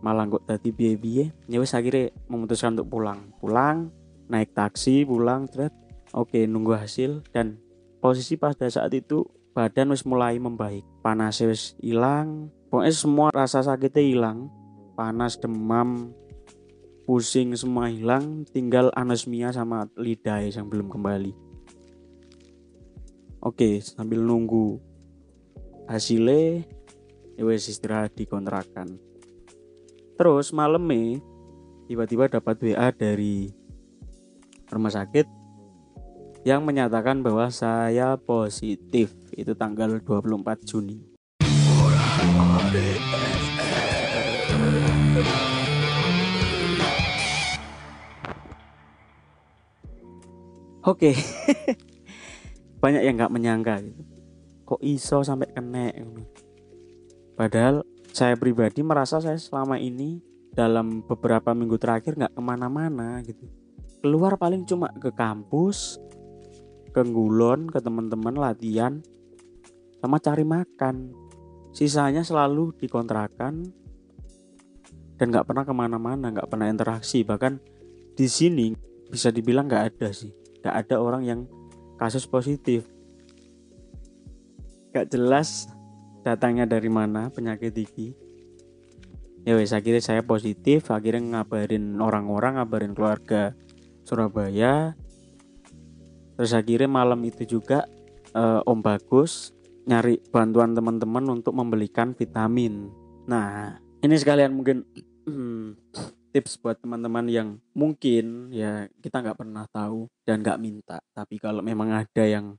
Malah 0.02 0.26
kok 0.26 0.44
tadi 0.46 0.74
biaya 0.74 0.98
biaya 0.98 1.26
ya 1.46 1.58
wis 1.62 1.72
akhirnya 1.72 2.10
memutuskan 2.26 2.74
untuk 2.74 2.98
pulang. 2.98 3.30
Pulang 3.38 3.94
naik 4.26 4.52
taksi 4.58 5.06
pulang 5.06 5.46
thread 5.46 5.70
oke 6.12 6.46
nunggu 6.46 6.76
hasil. 6.76 7.24
Dan 7.32 7.58
posisi 7.98 8.38
pada 8.38 8.68
saat 8.68 8.92
itu 8.94 9.26
badan 9.56 9.94
wis 9.94 10.04
mulai 10.04 10.36
membaik. 10.36 10.84
Panas 11.00 11.42
wis 11.42 11.74
hilang. 11.82 12.52
Pokoknya 12.70 12.92
semua 12.92 13.28
rasa 13.32 13.62
sakitnya 13.64 14.02
hilang. 14.02 14.50
Panas 14.94 15.38
demam 15.40 16.12
pusing 17.06 17.54
semua 17.56 17.88
hilang. 17.88 18.46
Tinggal 18.50 18.92
anosmia 18.94 19.50
sama 19.50 19.90
lidah 19.96 20.42
yang 20.42 20.68
belum 20.68 20.92
kembali. 20.92 21.32
Oke 23.42 23.78
sambil 23.78 24.22
nunggu 24.22 24.82
hasilnya 25.86 26.66
ya 27.38 27.42
wes 27.46 27.70
istirahat 27.70 28.16
di 28.18 28.26
kontrakan 28.26 28.98
terus 30.18 30.50
malamnya 30.50 31.22
tiba-tiba 31.86 32.26
dapat 32.26 32.58
WA 32.58 32.88
dari 32.90 33.52
rumah 34.66 34.90
sakit 34.90 35.28
yang 36.46 36.62
menyatakan 36.62 37.26
bahwa 37.26 37.50
saya 37.50 38.14
positif 38.14 39.10
itu 39.34 39.50
tanggal 39.58 39.98
24 39.98 40.62
Juni 40.62 41.02
Oke, 50.86 51.18
banyak 52.82 53.02
yang 53.02 53.18
nggak 53.18 53.34
menyangka 53.34 53.82
gitu. 53.82 54.06
Kok 54.62 54.80
iso 54.86 55.26
sampai 55.26 55.50
kena? 55.50 55.90
Padahal 57.34 57.82
saya 58.14 58.38
pribadi 58.38 58.86
merasa 58.86 59.18
saya 59.18 59.34
selama 59.34 59.82
ini 59.82 60.22
dalam 60.54 61.02
beberapa 61.02 61.50
minggu 61.58 61.74
terakhir 61.74 62.14
nggak 62.14 62.38
ke 62.38 62.42
mana-mana 62.42 63.18
gitu. 63.26 63.50
Keluar 63.98 64.38
paling 64.38 64.62
cuma 64.62 64.94
ke 64.94 65.10
kampus, 65.10 65.98
ke 66.96 67.04
ngulon, 67.04 67.68
ke 67.68 67.76
teman-teman 67.84 68.32
latihan, 68.32 69.04
sama 70.00 70.16
cari 70.16 70.48
makan. 70.48 71.12
Sisanya 71.76 72.24
selalu 72.24 72.72
dikontrakan 72.80 73.68
dan 75.20 75.26
nggak 75.28 75.44
pernah 75.44 75.68
ke 75.68 75.76
mana-mana, 75.76 76.32
nggak 76.32 76.48
pernah 76.48 76.72
interaksi. 76.72 77.20
Bahkan 77.20 77.60
di 78.16 78.24
sini 78.24 78.72
bisa 79.12 79.28
dibilang 79.28 79.68
nggak 79.68 79.84
ada 79.92 80.08
sih, 80.08 80.32
nggak 80.64 80.72
ada 80.72 80.96
orang 80.96 81.22
yang 81.28 81.40
kasus 82.00 82.24
positif. 82.24 82.88
Gak 84.96 85.12
jelas 85.12 85.68
datangnya 86.24 86.64
dari 86.64 86.88
mana 86.88 87.28
penyakit 87.28 87.76
ini. 87.76 88.16
Ya 89.44 89.52
wes 89.52 89.76
akhirnya 89.76 90.00
saya 90.00 90.24
positif, 90.24 90.88
akhirnya 90.88 91.44
ngabarin 91.44 92.00
orang-orang, 92.00 92.56
ngabarin 92.56 92.96
keluarga 92.96 93.52
Surabaya. 94.08 94.96
Terus 96.36 96.52
akhirnya 96.52 96.88
malam 96.88 97.20
itu 97.24 97.48
juga 97.48 97.88
eh, 98.36 98.60
Om 98.62 98.80
Bagus 98.84 99.56
nyari 99.86 100.18
bantuan 100.28 100.74
teman-teman 100.74 101.24
untuk 101.30 101.54
membelikan 101.54 102.12
vitamin. 102.12 102.90
Nah, 103.30 103.78
ini 104.02 104.14
sekalian 104.18 104.52
mungkin 104.52 104.82
tips 106.34 106.60
buat 106.60 106.76
teman-teman 106.76 107.24
yang 107.32 107.48
mungkin 107.72 108.52
ya 108.52 108.90
kita 109.00 109.24
nggak 109.24 109.38
pernah 109.40 109.64
tahu 109.70 110.10
dan 110.26 110.42
nggak 110.42 110.60
minta. 110.60 110.98
Tapi 111.14 111.40
kalau 111.40 111.64
memang 111.64 111.94
ada 111.94 112.24
yang 112.26 112.58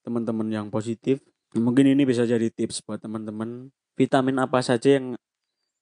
teman-teman 0.00 0.48
yang 0.48 0.66
positif, 0.72 1.20
mungkin 1.52 1.90
ini 1.90 2.06
bisa 2.08 2.24
jadi 2.24 2.48
tips 2.48 2.80
buat 2.86 3.02
teman-teman. 3.02 3.68
Vitamin 3.98 4.40
apa 4.40 4.64
saja 4.64 4.96
yang 4.96 5.18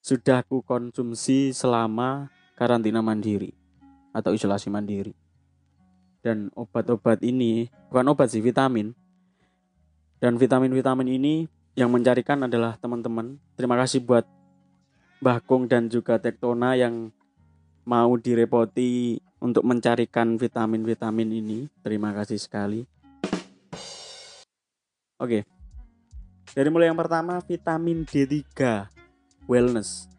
sudah 0.03 0.43
aku 0.43 0.65
konsumsi 0.65 1.55
selama 1.55 2.27
karantina 2.59 2.99
mandiri 2.99 3.55
atau 4.11 4.35
isolasi 4.35 4.67
mandiri. 4.67 5.28
Dan 6.19 6.51
obat-obat 6.55 7.23
ini 7.23 7.71
bukan 7.87 8.11
obat 8.11 8.31
sih 8.31 8.43
vitamin 8.43 8.91
dan 10.19 10.35
vitamin-vitamin 10.35 11.15
ini 11.15 11.47
yang 11.79 11.87
mencarikan 11.95 12.43
adalah 12.43 12.75
teman-teman. 12.75 13.39
Terima 13.55 13.79
kasih 13.79 14.03
buat 14.03 14.27
Mbah 15.23 15.39
Kung 15.47 15.71
dan 15.71 15.87
juga 15.87 16.19
Tektona 16.19 16.75
yang 16.75 17.15
mau 17.87 18.11
direpoti 18.19 19.23
untuk 19.39 19.63
mencarikan 19.63 20.35
vitamin-vitamin 20.35 21.29
ini. 21.39 21.59
Terima 21.79 22.11
kasih 22.11 22.35
sekali. 22.35 22.83
Oke. 25.19 25.47
Dari 26.51 26.67
mulai 26.67 26.91
yang 26.91 26.99
pertama 26.99 27.39
vitamin 27.39 28.03
D3 28.03 28.43
wellness 29.47 30.11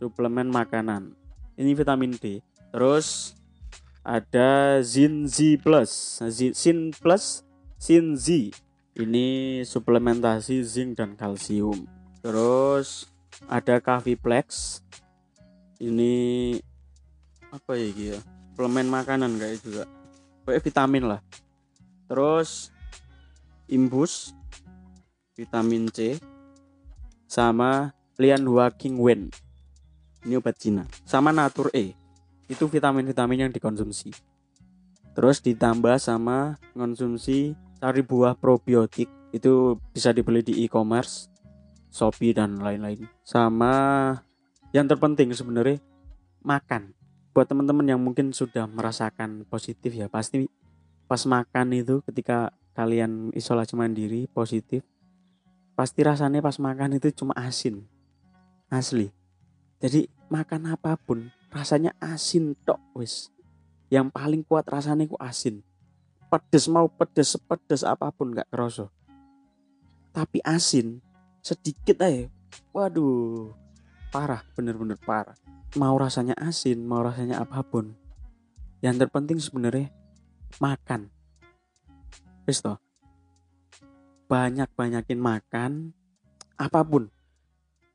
suplemen 0.00 0.48
makanan. 0.48 1.12
Ini 1.60 1.76
vitamin 1.76 2.16
D. 2.16 2.40
Terus 2.72 3.36
ada 4.04 4.78
Zinzi 4.84 5.56
Plus. 5.56 6.20
Zin 6.30 6.92
Plus, 6.92 7.40
Zinzi 7.80 8.52
ini 8.94 9.60
suplementasi 9.66 10.62
zinc 10.62 11.00
dan 11.00 11.18
kalsium. 11.18 11.88
Terus 12.22 13.10
ada 13.50 13.82
Caviplex 13.82 14.78
ini 15.82 16.54
apa 17.50 17.74
ya 17.74 17.88
gitu 17.90 18.18
suplemen 18.54 18.86
makanan 18.86 19.34
kayak 19.34 19.58
juga 19.66 19.82
kayak 20.46 20.62
vitamin 20.62 21.04
lah. 21.10 21.20
Terus 22.06 22.70
imbus 23.66 24.30
vitamin 25.34 25.90
C 25.90 26.22
sama 27.26 27.90
Lian 28.14 28.46
Hua 28.46 28.70
King 28.70 29.02
Wen 29.02 29.26
ini 30.22 30.38
obat 30.38 30.54
Cina. 30.54 30.86
Sama 31.02 31.34
Natur 31.34 31.74
E 31.74 32.03
itu 32.48 32.64
vitamin-vitamin 32.68 33.48
yang 33.48 33.52
dikonsumsi. 33.52 34.12
Terus 35.14 35.38
ditambah 35.40 35.96
sama 36.02 36.58
konsumsi 36.74 37.54
cari 37.78 38.02
buah 38.02 38.34
probiotik. 38.34 39.06
Itu 39.34 39.78
bisa 39.90 40.14
dibeli 40.14 40.42
di 40.46 40.62
e-commerce 40.66 41.30
Shopee 41.94 42.34
dan 42.34 42.58
lain-lain. 42.58 43.06
Sama 43.22 44.10
yang 44.74 44.90
terpenting 44.90 45.30
sebenarnya 45.30 45.78
makan. 46.42 46.90
Buat 47.30 47.50
teman-teman 47.50 47.86
yang 47.86 48.02
mungkin 48.02 48.34
sudah 48.34 48.66
merasakan 48.66 49.46
positif 49.46 49.94
ya 49.94 50.10
pasti 50.10 50.46
pas 51.06 51.22
makan 51.22 51.74
itu 51.74 52.02
ketika 52.06 52.50
kalian 52.74 53.30
isolasi 53.34 53.78
mandiri 53.78 54.26
positif 54.30 54.82
pasti 55.78 56.02
rasanya 56.02 56.42
pas 56.42 56.58
makan 56.58 56.98
itu 56.98 57.10
cuma 57.14 57.34
asin. 57.38 57.86
Asli. 58.70 59.14
Jadi 59.78 60.10
makan 60.30 60.74
apa 60.74 60.98
pun 60.98 61.30
rasanya 61.54 61.94
asin 62.02 62.58
tok 62.66 62.82
wis. 62.98 63.30
Yang 63.88 64.10
paling 64.10 64.42
kuat 64.42 64.66
rasanya 64.66 65.06
ku 65.06 65.14
asin. 65.22 65.62
Pedes 66.26 66.66
mau 66.66 66.90
pedes 66.90 67.38
sepedes 67.38 67.86
apa 67.86 68.10
pun 68.10 68.34
gak 68.34 68.50
kerosok 68.50 68.90
tapi 70.14 70.38
asin 70.46 71.02
sedikit 71.42 72.06
aja. 72.06 72.30
Waduh 72.70 73.50
parah 74.14 74.46
bener-bener 74.54 74.94
parah. 75.02 75.34
Mau 75.74 75.98
rasanya 75.98 76.38
asin 76.38 76.86
mau 76.86 77.02
rasanya 77.02 77.42
apa 77.42 77.66
pun. 77.66 77.98
Yang 78.78 79.04
terpenting 79.04 79.42
sebenarnya 79.42 79.90
makan. 80.62 81.10
Wis 82.46 82.62
toh. 82.62 82.78
Banyak 84.30 84.70
banyakin 84.78 85.18
makan 85.18 85.90
apa 86.54 86.80
pun. 86.86 87.10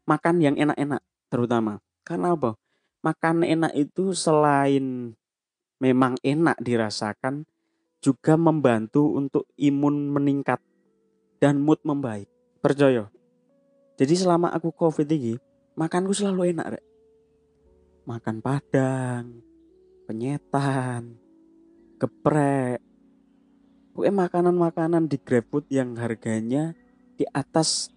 Makan 0.04 0.36
yang 0.44 0.60
enak-enak 0.60 1.00
terutama. 1.32 1.80
Karena 2.04 2.36
apa 2.36 2.60
makan 3.00 3.48
enak 3.48 3.74
itu 3.76 4.12
selain 4.12 5.16
memang 5.80 6.20
enak 6.22 6.60
dirasakan 6.60 7.48
juga 8.00 8.40
membantu 8.40 9.16
untuk 9.16 9.48
imun 9.60 10.12
meningkat 10.12 10.60
dan 11.40 11.60
mood 11.60 11.80
membaik. 11.84 12.28
Percaya. 12.60 13.08
Jadi 14.00 14.14
selama 14.16 14.52
aku 14.52 14.72
covid 14.72 15.08
ini, 15.08 15.36
makanku 15.76 16.16
selalu 16.16 16.56
enak, 16.56 16.80
rek. 16.80 16.86
Makan 18.08 18.36
padang, 18.40 19.44
penyetan, 20.08 21.20
geprek. 22.00 22.80
Pokoknya 23.92 24.16
makanan-makanan 24.16 25.12
di 25.12 25.20
GrabFood 25.20 25.68
yang 25.68 26.00
harganya 26.00 26.72
di 27.20 27.28
atas 27.36 27.92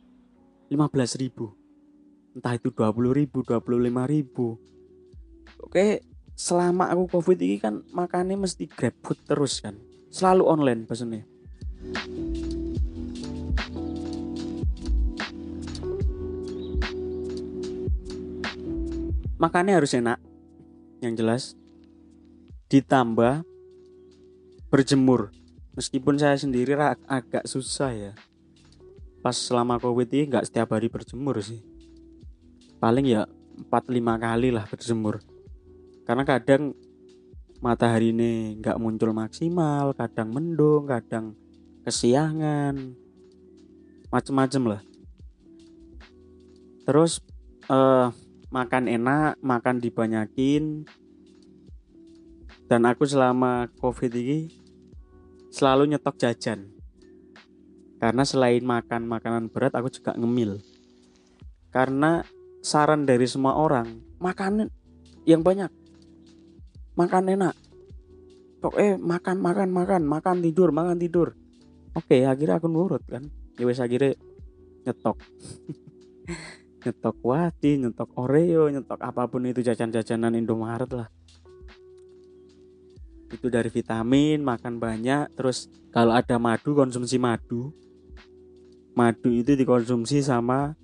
15 0.66 1.22
ribu. 1.22 1.54
Entah 2.34 2.58
itu 2.58 2.74
20 2.74 3.14
ribu, 3.14 3.46
25 3.46 4.10
ribu. 4.10 4.58
Oke, 5.62 6.02
selama 6.34 6.90
aku 6.90 7.18
covid 7.18 7.38
ini 7.38 7.56
kan 7.62 7.86
makannya 7.94 8.36
mesti 8.36 8.66
GrabFood 8.66 9.18
terus 9.24 9.62
kan. 9.62 9.78
Selalu 10.12 10.44
online 10.44 10.82
pesennya. 10.84 11.24
makannya 19.42 19.74
harus 19.74 19.90
enak. 19.98 20.22
Yang 21.02 21.14
jelas 21.18 21.42
ditambah 22.70 23.42
berjemur. 24.70 25.34
Meskipun 25.74 26.14
saya 26.14 26.38
sendiri 26.38 26.78
agak 27.10 27.42
susah 27.50 27.90
ya. 27.90 28.12
Pas 29.18 29.34
selama 29.34 29.82
covid 29.82 30.06
ini 30.14 30.30
nggak 30.30 30.46
setiap 30.46 30.78
hari 30.78 30.86
berjemur 30.86 31.42
sih. 31.42 31.58
Paling 32.78 33.06
ya 33.10 33.26
4-5 33.66 33.98
kali 33.98 34.48
lah 34.54 34.64
berjemur 34.70 35.31
karena 36.02 36.24
kadang 36.26 36.74
matahari 37.62 38.10
ini 38.10 38.58
nggak 38.58 38.78
muncul 38.78 39.14
maksimal 39.14 39.94
kadang 39.94 40.34
mendung 40.34 40.90
kadang 40.90 41.38
kesiangan 41.86 42.94
macem-macem 44.10 44.62
lah 44.66 44.82
terus 46.82 47.22
uh, 47.70 48.10
makan 48.52 48.84
enak, 48.86 49.40
makan 49.40 49.80
dibanyakin. 49.80 50.84
Dan 52.68 52.84
aku 52.84 53.08
selama 53.08 53.68
Covid 53.80 54.12
ini 54.12 54.52
selalu 55.48 55.92
nyetok 55.92 56.20
jajan. 56.20 56.68
Karena 57.96 58.24
selain 58.28 58.64
makan 58.64 59.08
makanan 59.08 59.48
berat, 59.48 59.72
aku 59.72 59.88
juga 59.88 60.12
ngemil. 60.16 60.60
Karena 61.72 62.24
saran 62.60 63.08
dari 63.08 63.24
semua 63.24 63.56
orang, 63.56 64.00
makan 64.20 64.68
yang 65.24 65.40
banyak. 65.40 65.72
Makan 66.98 67.24
enak. 67.32 67.54
Pokoknya 68.62 68.94
makan, 69.00 69.36
makan, 69.42 69.68
makan, 69.74 70.02
makan 70.06 70.36
tidur, 70.38 70.70
makan 70.70 70.96
tidur. 71.00 71.34
Oke, 71.98 72.24
akhirnya 72.24 72.62
aku 72.62 72.68
nurut 72.70 73.02
kan. 73.08 73.26
Ya 73.58 73.64
wes 73.66 73.82
akhirnya 73.82 74.14
nyetok. 74.86 75.18
nyetok 76.82 77.16
wati 77.22 77.78
nyetok 77.78 78.10
oreo 78.18 78.66
nyetok 78.66 78.98
apa 78.98 79.30
pun 79.30 79.46
itu 79.46 79.62
jajan-jajanan 79.62 80.34
Indomaret 80.34 80.90
lah 80.90 81.08
itu 83.32 83.48
dari 83.48 83.70
vitamin 83.72 84.42
makan 84.44 84.76
banyak 84.82 85.32
terus 85.38 85.70
kalau 85.94 86.12
ada 86.12 86.36
madu 86.36 86.74
konsumsi 86.74 87.16
madu 87.16 87.72
madu 88.92 89.30
itu 89.32 89.56
dikonsumsi 89.56 90.20
sama 90.20 90.74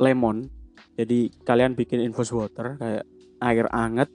lemon 0.00 0.48
jadi 0.96 1.30
kalian 1.44 1.76
bikin 1.76 2.02
infus 2.02 2.32
water 2.32 2.80
kayak 2.80 3.04
air 3.44 3.68
anget 3.70 4.08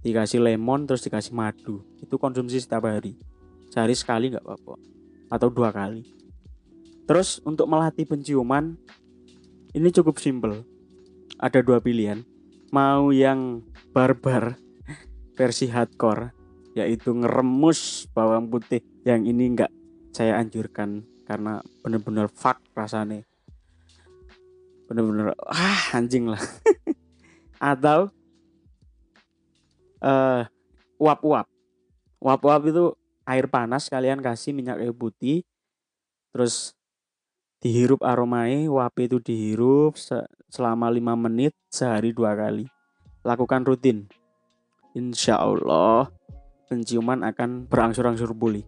dikasih 0.00 0.40
lemon 0.40 0.88
terus 0.88 1.04
dikasih 1.04 1.32
madu. 1.36 1.84
Itu 2.00 2.16
konsumsi 2.16 2.60
setiap 2.60 2.88
hari. 2.88 3.16
Sehari 3.68 3.94
sekali 3.94 4.32
nggak 4.32 4.44
apa-apa. 4.44 4.74
Atau 5.30 5.48
dua 5.52 5.70
kali. 5.70 6.02
Terus 7.04 7.42
untuk 7.42 7.66
melatih 7.66 8.06
penciuman 8.06 8.74
ini 9.76 9.88
cukup 9.94 10.18
simple. 10.18 10.66
Ada 11.38 11.62
dua 11.62 11.78
pilihan. 11.78 12.24
Mau 12.70 13.10
yang 13.10 13.62
barbar 13.90 14.54
versi 15.38 15.66
hardcore 15.70 16.38
yaitu 16.78 17.10
ngeremus 17.10 18.06
bawang 18.14 18.46
putih 18.46 18.78
yang 19.02 19.26
ini 19.26 19.50
enggak 19.50 19.74
saya 20.14 20.38
anjurkan 20.38 21.02
karena 21.26 21.58
bener-bener 21.82 22.30
fuck 22.30 22.62
rasanya. 22.74 23.26
Bener-bener 24.86 25.34
ah 25.46 25.94
anjing 25.94 26.30
lah. 26.30 26.42
Atau 27.74 28.10
uh, 30.04 30.42
uap-uap. 31.00 31.46
Uap-uap 32.20 32.62
itu 32.68 32.84
air 33.24 33.46
panas 33.48 33.88
kalian 33.88 34.20
kasih 34.20 34.52
minyak 34.52 34.80
kayu 34.82 34.92
putih 34.92 35.38
terus 36.30 36.74
dihirup 37.60 38.00
aromai 38.02 38.66
wape 38.66 39.06
itu 39.06 39.20
dihirup 39.20 39.94
selama 40.48 40.88
lima 40.88 41.16
menit 41.16 41.56
sehari 41.72 42.12
dua 42.12 42.36
kali. 42.36 42.68
Lakukan 43.24 43.64
rutin. 43.64 44.08
Insya 44.96 45.38
Allah 45.38 46.10
penciuman 46.66 47.22
akan 47.22 47.70
berangsur-angsur 47.70 48.32
pulih. 48.34 48.64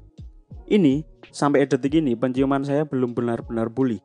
Ini 0.68 1.02
sampai 1.32 1.66
detik 1.66 1.98
ini 1.98 2.14
penciuman 2.14 2.62
saya 2.62 2.86
belum 2.86 3.16
benar-benar 3.16 3.72
pulih. 3.72 4.00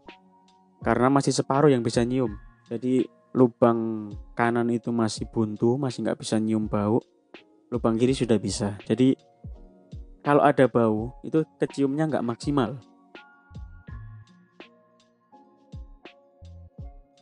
Karena 0.82 1.10
masih 1.12 1.34
separuh 1.34 1.70
yang 1.70 1.84
bisa 1.84 2.02
nyium. 2.06 2.34
Jadi 2.68 3.06
lubang 3.38 4.10
kanan 4.34 4.72
itu 4.74 4.90
masih 4.90 5.30
buntu 5.30 5.78
masih 5.78 6.02
nggak 6.02 6.26
bisa 6.26 6.42
nyium 6.42 6.66
bau 6.66 6.98
lubang 7.72 8.00
kiri 8.00 8.16
sudah 8.16 8.40
bisa. 8.40 8.80
Jadi 8.88 9.18
kalau 10.24 10.44
ada 10.44 10.68
bau 10.68 11.16
itu 11.24 11.44
keciumnya 11.60 12.08
nggak 12.08 12.26
maksimal. 12.26 12.80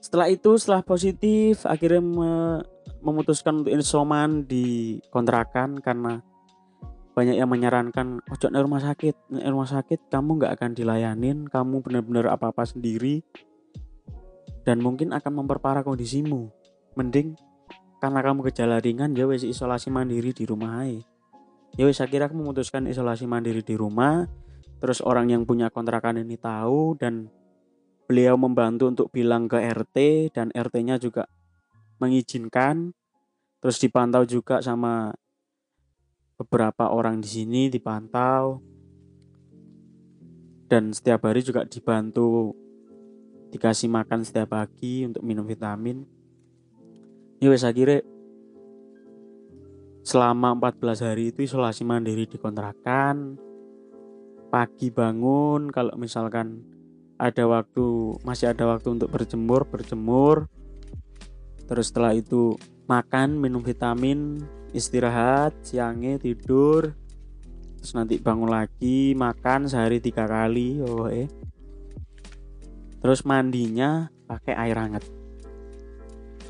Setelah 0.02 0.30
itu 0.30 0.58
setelah 0.58 0.82
positif 0.86 1.66
akhirnya 1.66 2.02
me 2.02 2.32
memutuskan 3.06 3.62
untuk 3.62 3.74
isoman 3.78 4.50
di 4.50 4.98
kontrakan 5.14 5.78
karena 5.78 6.26
banyak 7.14 7.38
yang 7.38 7.48
menyarankan 7.48 8.18
ojo 8.34 8.50
di 8.50 8.58
rumah 8.58 8.82
sakit 8.82 9.16
di 9.30 9.46
rumah 9.46 9.70
sakit 9.70 10.10
kamu 10.10 10.42
nggak 10.42 10.54
akan 10.58 10.72
dilayanin 10.74 11.46
kamu 11.46 11.86
benar-benar 11.86 12.34
apa-apa 12.34 12.66
sendiri 12.66 13.22
dan 14.66 14.82
mungkin 14.82 15.14
akan 15.14 15.46
memperparah 15.46 15.86
kondisimu. 15.86 16.50
Mending 16.98 17.38
karena 18.12 18.22
kamu 18.22 18.40
gejala 18.52 18.78
ringan 18.78 19.18
ya 19.18 19.26
wes 19.26 19.42
isolasi 19.42 19.90
mandiri 19.90 20.36
di 20.36 20.46
rumah 20.46 20.86
aja 20.86 21.02
ya 21.76 21.84
wes 21.88 22.00
akhirnya 22.04 22.30
aku 22.30 22.38
memutuskan 22.38 22.86
isolasi 22.86 23.26
mandiri 23.26 23.66
di 23.66 23.74
rumah 23.74 24.30
terus 24.78 25.02
orang 25.02 25.34
yang 25.34 25.48
punya 25.48 25.74
kontrakan 25.74 26.22
ini 26.22 26.38
tahu 26.38 27.00
dan 27.00 27.32
beliau 28.06 28.38
membantu 28.38 28.86
untuk 28.90 29.08
bilang 29.10 29.50
ke 29.50 29.58
RT 29.58 30.30
dan 30.34 30.54
RT-nya 30.54 31.02
juga 31.02 31.26
mengizinkan. 31.98 32.94
Terus 33.60 33.82
dipantau 33.82 34.24
juga 34.30 34.62
sama 34.62 35.10
beberapa 36.38 36.94
orang 36.94 37.20
di 37.20 37.30
sini 37.30 37.62
dipantau. 37.68 38.62
Dan 40.70 40.94
setiap 40.94 41.30
hari 41.30 41.42
juga 41.46 41.66
dibantu 41.66 42.54
dikasih 43.54 43.90
makan 43.90 44.26
setiap 44.26 44.54
pagi 44.54 45.06
untuk 45.06 45.22
minum 45.22 45.46
vitamin 45.46 46.15
ya 47.44 47.52
wes 47.52 47.68
akhirnya 47.68 48.06
selama 50.06 50.54
14 50.54 51.02
hari 51.02 51.34
itu 51.34 51.50
isolasi 51.50 51.82
mandiri 51.82 52.30
di 52.30 52.38
kontrakan 52.38 53.42
pagi 54.54 54.94
bangun 54.94 55.74
kalau 55.74 55.98
misalkan 55.98 56.62
ada 57.18 57.44
waktu 57.48 58.16
masih 58.22 58.54
ada 58.54 58.70
waktu 58.70 58.96
untuk 58.96 59.12
berjemur 59.12 59.66
berjemur. 59.68 60.48
Terus 61.66 61.90
setelah 61.90 62.14
itu 62.14 62.54
makan 62.86 63.42
minum 63.42 63.66
vitamin 63.66 64.46
istirahat 64.72 65.56
siangnya 65.66 66.22
tidur. 66.22 66.94
Terus 67.82 67.92
nanti 67.98 68.16
bangun 68.22 68.52
lagi 68.52 69.18
makan 69.18 69.66
sehari 69.66 69.98
tiga 70.00 70.30
kali 70.30 70.80
oh 70.86 71.10
eh. 71.10 71.28
Terus 73.02 73.26
mandinya 73.26 74.08
pakai 74.26 74.54
air 74.54 74.78
hangat 74.78 75.25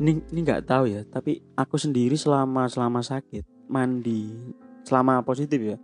ini 0.01 0.19
ini 0.31 0.39
nggak 0.43 0.67
tahu 0.67 0.91
ya 0.91 1.01
tapi 1.07 1.39
aku 1.55 1.79
sendiri 1.79 2.19
selama 2.19 2.67
selama 2.67 2.99
sakit 2.99 3.69
mandi 3.71 4.31
selama 4.85 5.23
positif 5.25 5.59
ya 5.61 5.77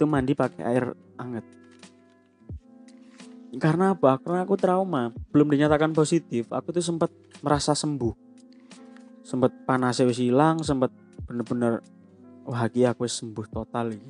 itu 0.00 0.08
mandi 0.08 0.32
pakai 0.32 0.64
air 0.64 0.96
hangat. 1.20 1.44
Karena 3.60 3.92
apa? 3.92 4.16
Karena 4.16 4.48
aku 4.48 4.56
trauma. 4.56 5.12
Belum 5.28 5.52
dinyatakan 5.52 5.92
positif 5.92 6.48
aku 6.48 6.72
tuh 6.72 6.80
sempat 6.80 7.12
merasa 7.44 7.76
sembuh. 7.76 8.16
Sempat 9.20 9.68
panas 9.68 10.00
wis 10.00 10.16
hilang 10.16 10.64
sempat 10.64 10.88
bener-bener 11.28 11.84
wah 12.48 12.64
aku 12.64 13.04
sembuh 13.04 13.46
total 13.52 13.92
gitu. 13.92 14.08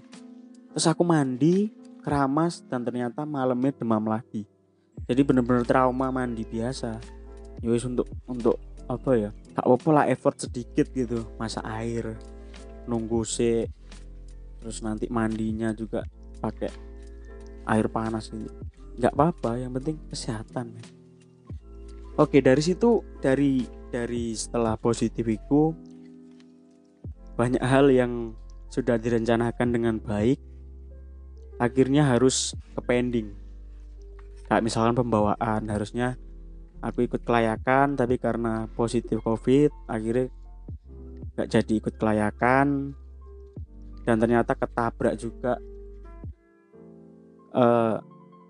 terus 0.70 0.86
aku 0.86 1.02
mandi 1.02 1.66
keramas 1.98 2.62
dan 2.70 2.86
ternyata 2.86 3.26
malamnya 3.26 3.74
demam 3.74 4.06
lagi. 4.06 4.46
Jadi 5.10 5.26
bener-bener 5.26 5.66
trauma 5.66 6.14
mandi 6.14 6.46
biasa. 6.46 7.02
Ya 7.58 7.68
untuk 7.74 8.06
untuk 8.30 8.62
apa 8.86 9.10
ya 9.18 9.30
gak 9.56 9.66
apa 9.66 9.88
lah 9.90 10.04
effort 10.10 10.36
sedikit 10.38 10.90
gitu. 10.94 11.26
Masa 11.36 11.62
air 11.66 12.16
nunggu 12.88 13.22
sih 13.26 13.66
terus 14.60 14.84
nanti 14.84 15.08
mandinya 15.08 15.72
juga 15.72 16.04
pakai 16.42 16.70
air 17.66 17.86
panas 17.88 18.28
gitu. 18.28 18.50
Nggak 19.00 19.14
apa-apa 19.16 19.56
yang 19.56 19.72
penting 19.72 19.96
kesehatan 20.12 20.76
oke 22.20 22.36
dari 22.44 22.60
situ 22.60 23.00
dari 23.24 23.64
dari 23.88 24.36
setelah 24.36 24.76
positif 24.76 25.24
itu 25.24 25.72
banyak 27.34 27.64
hal 27.64 27.88
yang 27.88 28.36
sudah 28.68 29.00
direncanakan 29.00 29.68
dengan 29.72 29.96
baik 29.96 30.36
akhirnya 31.56 32.04
harus 32.08 32.52
ke 32.76 32.80
pending. 32.84 33.32
Kayak 34.48 34.64
misalkan 34.64 34.96
pembawaan 34.96 35.68
harusnya 35.72 36.20
aku 36.80 37.04
ikut 37.04 37.22
kelayakan 37.24 37.96
tapi 37.96 38.16
karena 38.16 38.68
positif 38.72 39.20
covid 39.20 39.68
akhirnya 39.84 40.32
nggak 41.36 41.48
jadi 41.48 41.72
ikut 41.80 41.94
kelayakan. 41.96 42.92
Dan 44.00 44.16
ternyata 44.16 44.56
ketabrak 44.56 45.14
juga 45.20 45.60
uh, 47.52 48.00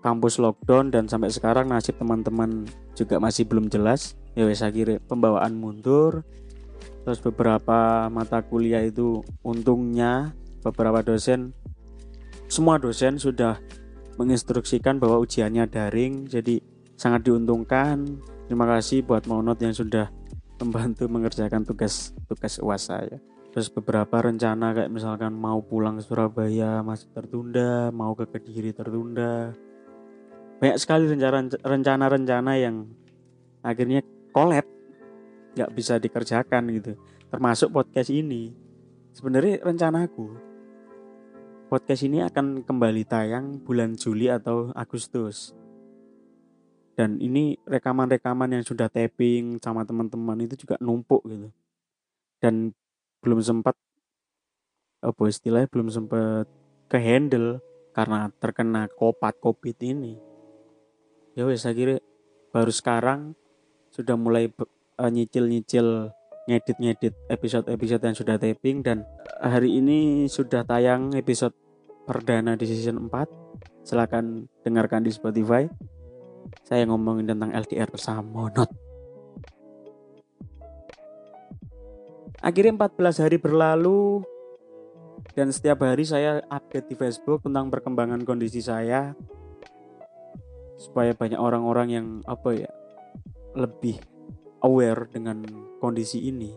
kampus 0.01 0.41
lockdown 0.41 0.89
dan 0.89 1.05
sampai 1.05 1.29
sekarang 1.29 1.69
nasib 1.69 1.99
teman-teman 1.99 2.65
juga 2.97 3.21
masih 3.21 3.45
belum 3.45 3.69
jelas. 3.69 4.17
Ya 4.33 4.47
wes 4.47 4.63
akhirnya 4.63 5.03
pembawaan 5.05 5.55
mundur. 5.55 6.23
Terus 7.07 7.19
beberapa 7.19 8.07
mata 8.11 8.43
kuliah 8.45 8.81
itu 8.85 9.25
untungnya 9.41 10.35
beberapa 10.61 11.01
dosen 11.01 11.55
semua 12.51 12.77
dosen 12.77 13.15
sudah 13.15 13.57
menginstruksikan 14.19 14.99
bahwa 14.99 15.23
ujiannya 15.23 15.65
daring. 15.71 16.27
Jadi 16.27 16.59
sangat 17.01 17.25
diuntungkan. 17.25 18.21
Terima 18.45 18.69
kasih 18.69 19.01
buat 19.01 19.25
Monot 19.25 19.57
yang 19.57 19.73
sudah 19.73 20.13
membantu 20.61 21.09
mengerjakan 21.09 21.65
tugas 21.65 22.13
tugas 22.29 22.61
uas 22.61 22.85
saya 22.85 23.17
terus 23.51 23.67
beberapa 23.67 24.23
rencana 24.23 24.71
kayak 24.71 24.93
misalkan 24.93 25.35
mau 25.35 25.59
pulang 25.59 25.99
ke 25.99 26.03
Surabaya 26.07 26.79
masih 26.85 27.11
tertunda 27.11 27.91
mau 27.91 28.15
ke 28.15 28.23
Kediri 28.29 28.71
tertunda. 28.71 29.51
Banyak 30.61 30.77
sekali 30.77 31.09
rencana-rencana 31.59 32.53
yang 32.61 32.87
akhirnya 33.65 34.05
kolab 34.31 34.63
nggak 35.57 35.71
bisa 35.73 35.97
dikerjakan 35.99 36.69
gitu. 36.79 36.93
Termasuk 37.27 37.73
podcast 37.75 38.13
ini. 38.13 38.53
Sebenarnya 39.11 39.59
rencanaku 39.65 40.31
podcast 41.67 42.07
ini 42.07 42.23
akan 42.23 42.63
kembali 42.63 43.03
tayang 43.03 43.59
bulan 43.59 43.99
Juli 43.99 44.31
atau 44.31 44.71
Agustus 44.71 45.51
dan 47.01 47.17
ini 47.17 47.57
rekaman-rekaman 47.65 48.53
yang 48.53 48.61
sudah 48.61 48.85
tapping 48.85 49.57
sama 49.57 49.81
teman-teman 49.81 50.37
itu 50.45 50.53
juga 50.53 50.77
numpuk 50.77 51.25
gitu. 51.25 51.49
Dan 52.37 52.77
belum 53.25 53.41
sempat 53.41 53.73
apa 55.01 55.21
istilahnya 55.25 55.65
belum 55.65 55.89
sempat 55.89 56.45
ke 56.85 57.01
handle 57.01 57.57
karena 57.97 58.29
terkena 58.37 58.85
kopat 58.85 59.33
covid 59.41 59.73
ini. 59.81 60.13
Ya 61.33 61.49
wes 61.49 61.65
akhirnya 61.65 62.05
baru 62.53 62.69
sekarang 62.69 63.33
sudah 63.89 64.13
mulai 64.13 64.53
uh, 65.01 65.09
nyicil-nyicil 65.09 66.13
ngedit-ngedit 66.45 67.17
episode-episode 67.33 68.03
yang 68.05 68.13
sudah 68.13 68.37
taping 68.37 68.85
dan 68.85 69.09
hari 69.41 69.81
ini 69.81 70.29
sudah 70.29 70.61
tayang 70.69 71.17
episode 71.17 71.57
perdana 72.05 72.53
di 72.53 72.69
season 72.69 73.09
4 73.09 73.89
silahkan 73.89 74.45
dengarkan 74.61 75.01
di 75.01 75.09
Spotify 75.09 75.65
saya 76.65 76.87
ngomongin 76.87 77.29
tentang 77.29 77.51
LDR 77.51 77.89
bersama 77.89 78.21
Monot 78.23 78.69
akhirnya 82.41 82.73
14 82.75 83.23
hari 83.23 83.37
berlalu 83.37 84.25
dan 85.37 85.53
setiap 85.53 85.85
hari 85.85 86.03
saya 86.03 86.43
update 86.49 86.91
di 86.91 86.95
Facebook 86.97 87.45
tentang 87.45 87.69
perkembangan 87.71 88.25
kondisi 88.25 88.59
saya 88.59 89.13
supaya 90.81 91.13
banyak 91.13 91.37
orang-orang 91.37 91.87
yang 91.93 92.07
apa 92.25 92.57
ya 92.57 92.71
lebih 93.53 94.01
aware 94.65 95.05
dengan 95.13 95.45
kondisi 95.77 96.25
ini. 96.25 96.49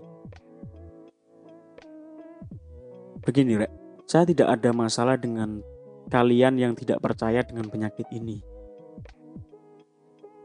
Begini, 3.25 3.57
Rek. 3.57 3.73
Saya 4.05 4.29
tidak 4.29 4.53
ada 4.53 4.70
masalah 4.73 5.16
dengan 5.16 5.64
kalian 6.12 6.61
yang 6.61 6.73
tidak 6.77 7.01
percaya 7.01 7.40
dengan 7.40 7.68
penyakit 7.73 8.05
ini. 8.12 8.54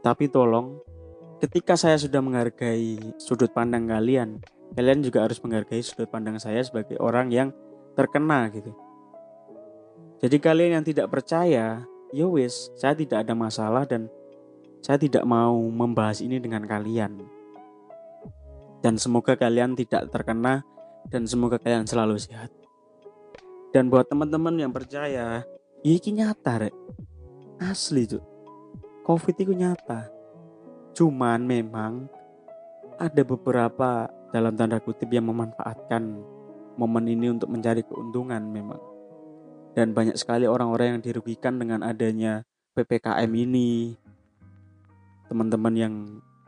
Tapi 0.00 0.32
tolong, 0.32 0.80
ketika 1.44 1.76
saya 1.76 2.00
sudah 2.00 2.24
menghargai 2.24 2.96
sudut 3.20 3.52
pandang 3.52 3.84
kalian, 3.84 4.40
kalian 4.72 5.04
juga 5.04 5.28
harus 5.28 5.36
menghargai 5.44 5.84
sudut 5.84 6.08
pandang 6.08 6.40
saya 6.40 6.64
sebagai 6.64 6.96
orang 6.96 7.28
yang 7.28 7.52
terkena 7.92 8.48
gitu. 8.48 8.72
Jadi 10.24 10.36
kalian 10.40 10.80
yang 10.80 10.84
tidak 10.84 11.12
percaya, 11.12 11.84
ya 12.12 12.26
wis 12.28 12.72
saya 12.80 12.96
tidak 12.96 13.28
ada 13.28 13.36
masalah 13.36 13.84
dan 13.84 14.08
saya 14.80 14.96
tidak 14.96 15.24
mau 15.28 15.56
membahas 15.68 16.24
ini 16.24 16.40
dengan 16.40 16.64
kalian. 16.64 17.20
Dan 18.80 18.96
semoga 18.96 19.36
kalian 19.36 19.76
tidak 19.76 20.08
terkena 20.08 20.64
dan 21.12 21.28
semoga 21.28 21.60
kalian 21.60 21.84
selalu 21.84 22.16
sehat. 22.16 22.48
Dan 23.68 23.92
buat 23.92 24.08
teman-teman 24.08 24.56
yang 24.56 24.72
percaya 24.72 25.44
ya 25.44 25.44
ini 25.84 26.24
nyata 26.24 26.68
rek. 26.68 26.74
Asli 27.60 28.08
tuh 28.08 28.29
covid 29.04 29.36
itu 29.36 29.52
nyata. 29.52 30.08
Cuman 30.96 31.44
memang 31.44 32.10
ada 33.00 33.22
beberapa 33.24 34.12
dalam 34.30 34.54
tanda 34.54 34.78
kutip 34.78 35.08
yang 35.10 35.26
memanfaatkan 35.32 36.22
momen 36.76 37.04
ini 37.08 37.32
untuk 37.32 37.48
mencari 37.50 37.82
keuntungan 37.84 38.40
memang. 38.44 38.80
Dan 39.72 39.94
banyak 39.94 40.18
sekali 40.18 40.44
orang-orang 40.50 40.98
yang 40.98 41.02
dirugikan 41.02 41.56
dengan 41.56 41.80
adanya 41.86 42.44
PPKM 42.74 43.30
ini. 43.30 43.94
Teman-teman 45.30 45.74
yang 45.78 45.94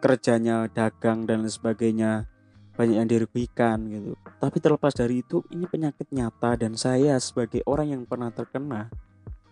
kerjanya 0.02 0.66
dagang 0.66 1.22
dan 1.22 1.46
sebagainya 1.46 2.26
banyak 2.74 2.96
yang 2.98 3.08
dirugikan 3.08 3.78
gitu. 3.86 4.18
Tapi 4.42 4.58
terlepas 4.58 4.90
dari 4.96 5.22
itu 5.22 5.44
ini 5.54 5.68
penyakit 5.70 6.10
nyata 6.10 6.58
dan 6.58 6.74
saya 6.74 7.14
sebagai 7.22 7.62
orang 7.68 7.94
yang 7.94 8.02
pernah 8.08 8.32
terkena 8.34 8.90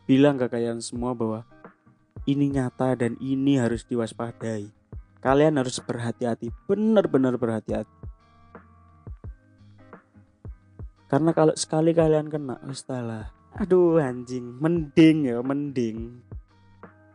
bilang 0.09 0.35
ke 0.35 0.51
kalian 0.51 0.83
semua 0.83 1.15
bahwa 1.15 1.47
ini 2.29 2.53
nyata 2.53 2.97
dan 2.97 3.17
ini 3.21 3.57
harus 3.57 3.87
diwaspadai. 3.89 4.69
Kalian 5.21 5.61
harus 5.61 5.77
berhati-hati 5.81 6.49
benar-benar 6.65 7.37
berhati-hati. 7.37 7.97
Karena 11.11 11.35
kalau 11.35 11.55
sekali 11.59 11.91
kalian 11.91 12.31
kena 12.31 12.57
ustalah 12.65 13.35
aduh 13.59 13.99
anjing. 13.99 14.57
Mending 14.63 15.29
ya 15.29 15.43
mending. 15.43 16.23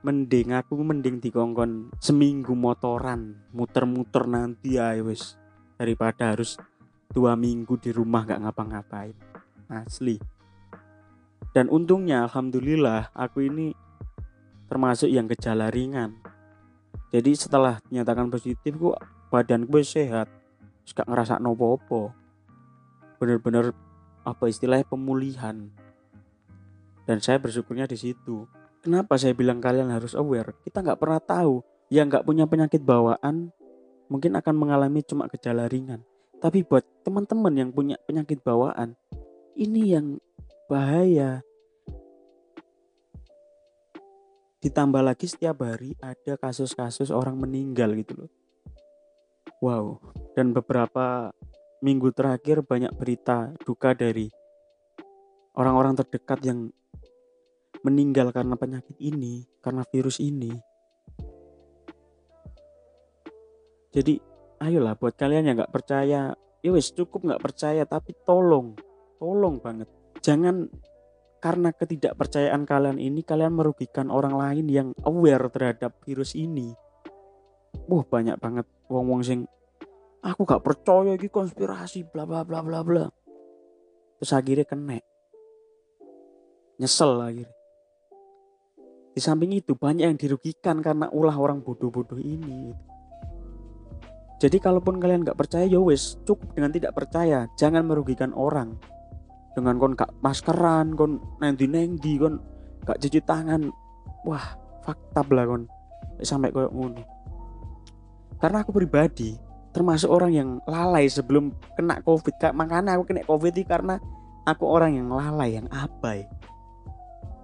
Mending 0.06 0.48
aku 0.54 0.78
mending 0.86 1.18
dikongkon 1.18 1.90
seminggu 1.98 2.54
motoran 2.54 3.42
muter-muter 3.50 4.30
nanti 4.30 4.78
ya 4.78 4.94
wes 5.02 5.34
daripada 5.82 6.36
harus 6.36 6.62
dua 7.10 7.34
minggu 7.34 7.80
di 7.82 7.90
rumah 7.90 8.28
gak 8.28 8.44
ngapa-ngapain. 8.44 9.16
Asli. 9.66 10.22
Dan 11.56 11.72
untungnya 11.72 12.28
alhamdulillah 12.28 13.16
aku 13.16 13.48
ini 13.48 13.72
termasuk 14.68 15.10
yang 15.10 15.30
gejala 15.30 15.70
ringan. 15.70 16.18
Jadi 17.14 17.32
setelah 17.38 17.80
dinyatakan 17.88 18.28
positif 18.28 18.76
kok 18.76 19.00
badan 19.32 19.66
gue 19.66 19.84
sehat. 19.86 20.28
Gak 20.86 21.10
ngerasa 21.10 21.42
nopo-opo 21.42 22.14
bener-bener 23.18 23.72
apa 24.28 24.46
istilahnya 24.50 24.86
pemulihan. 24.86 25.72
Dan 27.06 27.18
saya 27.22 27.38
bersyukurnya 27.38 27.86
di 27.86 27.98
situ. 27.98 28.50
Kenapa 28.82 29.18
saya 29.18 29.34
bilang 29.34 29.62
kalian 29.62 29.90
harus 29.90 30.14
aware? 30.14 30.54
Kita 30.62 30.82
nggak 30.86 31.00
pernah 31.02 31.22
tahu. 31.22 31.62
Yang 31.90 32.06
nggak 32.14 32.26
punya 32.26 32.46
penyakit 32.50 32.82
bawaan 32.82 33.54
mungkin 34.10 34.38
akan 34.38 34.56
mengalami 34.58 35.02
cuma 35.06 35.30
gejala 35.30 35.70
ringan. 35.70 36.02
Tapi 36.42 36.66
buat 36.66 36.86
teman-teman 37.02 37.54
yang 37.54 37.70
punya 37.74 37.98
penyakit 38.06 38.42
bawaan 38.46 38.94
ini 39.58 39.96
yang 39.98 40.18
bahaya 40.70 41.42
ditambah 44.66 45.06
lagi 45.06 45.30
setiap 45.30 45.62
hari 45.62 45.94
ada 46.02 46.42
kasus-kasus 46.42 47.14
orang 47.14 47.38
meninggal 47.38 47.94
gitu 47.94 48.26
loh. 48.26 48.32
Wow. 49.62 50.02
Dan 50.34 50.58
beberapa 50.58 51.30
minggu 51.86 52.10
terakhir 52.10 52.66
banyak 52.66 52.90
berita 52.98 53.54
duka 53.62 53.94
dari 53.94 54.26
orang-orang 55.54 56.02
terdekat 56.02 56.42
yang 56.42 56.74
meninggal 57.86 58.34
karena 58.34 58.58
penyakit 58.58 58.98
ini, 58.98 59.46
karena 59.62 59.86
virus 59.86 60.18
ini. 60.18 60.50
Jadi, 63.94 64.18
ayolah 64.66 64.98
buat 64.98 65.14
kalian 65.14 65.46
yang 65.46 65.62
nggak 65.62 65.70
percaya, 65.78 66.34
ya 66.66 66.70
wes 66.74 66.90
cukup 66.90 67.22
nggak 67.22 67.44
percaya, 67.46 67.86
tapi 67.86 68.18
tolong, 68.26 68.74
tolong 69.22 69.62
banget, 69.62 69.88
jangan 70.26 70.66
karena 71.46 71.70
ketidakpercayaan 71.70 72.66
kalian 72.66 72.98
ini 72.98 73.22
kalian 73.22 73.54
merugikan 73.54 74.10
orang 74.10 74.34
lain 74.34 74.66
yang 74.66 74.88
aware 75.06 75.46
terhadap 75.54 75.94
virus 76.02 76.34
ini. 76.34 76.74
Wah 77.86 78.02
banyak 78.02 78.42
banget 78.42 78.66
wong-wong 78.90 79.22
sing 79.22 79.46
aku 80.26 80.42
gak 80.42 80.66
percaya 80.66 81.14
gitu 81.14 81.30
konspirasi 81.30 82.10
bla 82.10 82.26
bla 82.26 82.42
bla 82.42 82.66
bla 82.66 82.82
bla. 82.82 83.06
Terus 84.18 84.34
akhirnya 84.34 84.66
kena. 84.66 84.98
Nyesel 86.82 87.14
akhirnya. 87.22 87.54
Di 89.14 89.22
samping 89.22 89.54
itu 89.54 89.78
banyak 89.78 90.02
yang 90.02 90.18
dirugikan 90.18 90.82
karena 90.82 91.14
ulah 91.14 91.38
orang 91.38 91.62
bodoh-bodoh 91.62 92.18
ini. 92.18 92.74
Jadi 94.42 94.58
kalaupun 94.58 94.98
kalian 94.98 95.22
nggak 95.22 95.38
percaya 95.38 95.70
ya 95.70 95.78
wes 95.78 96.18
cukup 96.26 96.58
dengan 96.58 96.74
tidak 96.74 96.98
percaya, 96.98 97.46
jangan 97.54 97.86
merugikan 97.86 98.34
orang. 98.34 98.95
Dengan 99.56 99.80
kon 99.80 99.96
gak 99.96 100.12
maskeran, 100.20 101.00
kon 101.00 101.24
nendi 101.40 101.66
nendi, 101.66 102.20
kon 102.20 102.44
gak 102.84 103.00
cuci 103.00 103.24
tangan, 103.24 103.72
wah 104.28 104.46
fakta 104.84 105.24
lah 105.32 105.48
kon. 105.48 105.64
Sampai 106.20 106.52
kayak 106.52 106.72
ngono. 106.76 107.04
Karena 108.40 108.62
aku 108.62 108.76
pribadi 108.76 109.36
termasuk 109.72 110.12
orang 110.12 110.32
yang 110.32 110.50
lalai 110.68 111.08
sebelum 111.08 111.52
kena 111.76 112.00
covid, 112.04 112.36
makanya 112.56 112.96
aku 112.96 113.12
kena 113.12 113.24
covid 113.28 113.52
ini 113.56 113.64
karena 113.68 113.96
aku 114.48 114.64
orang 114.68 114.96
yang 114.96 115.08
lalai, 115.12 115.60
yang 115.60 115.68
abai. 115.72 116.28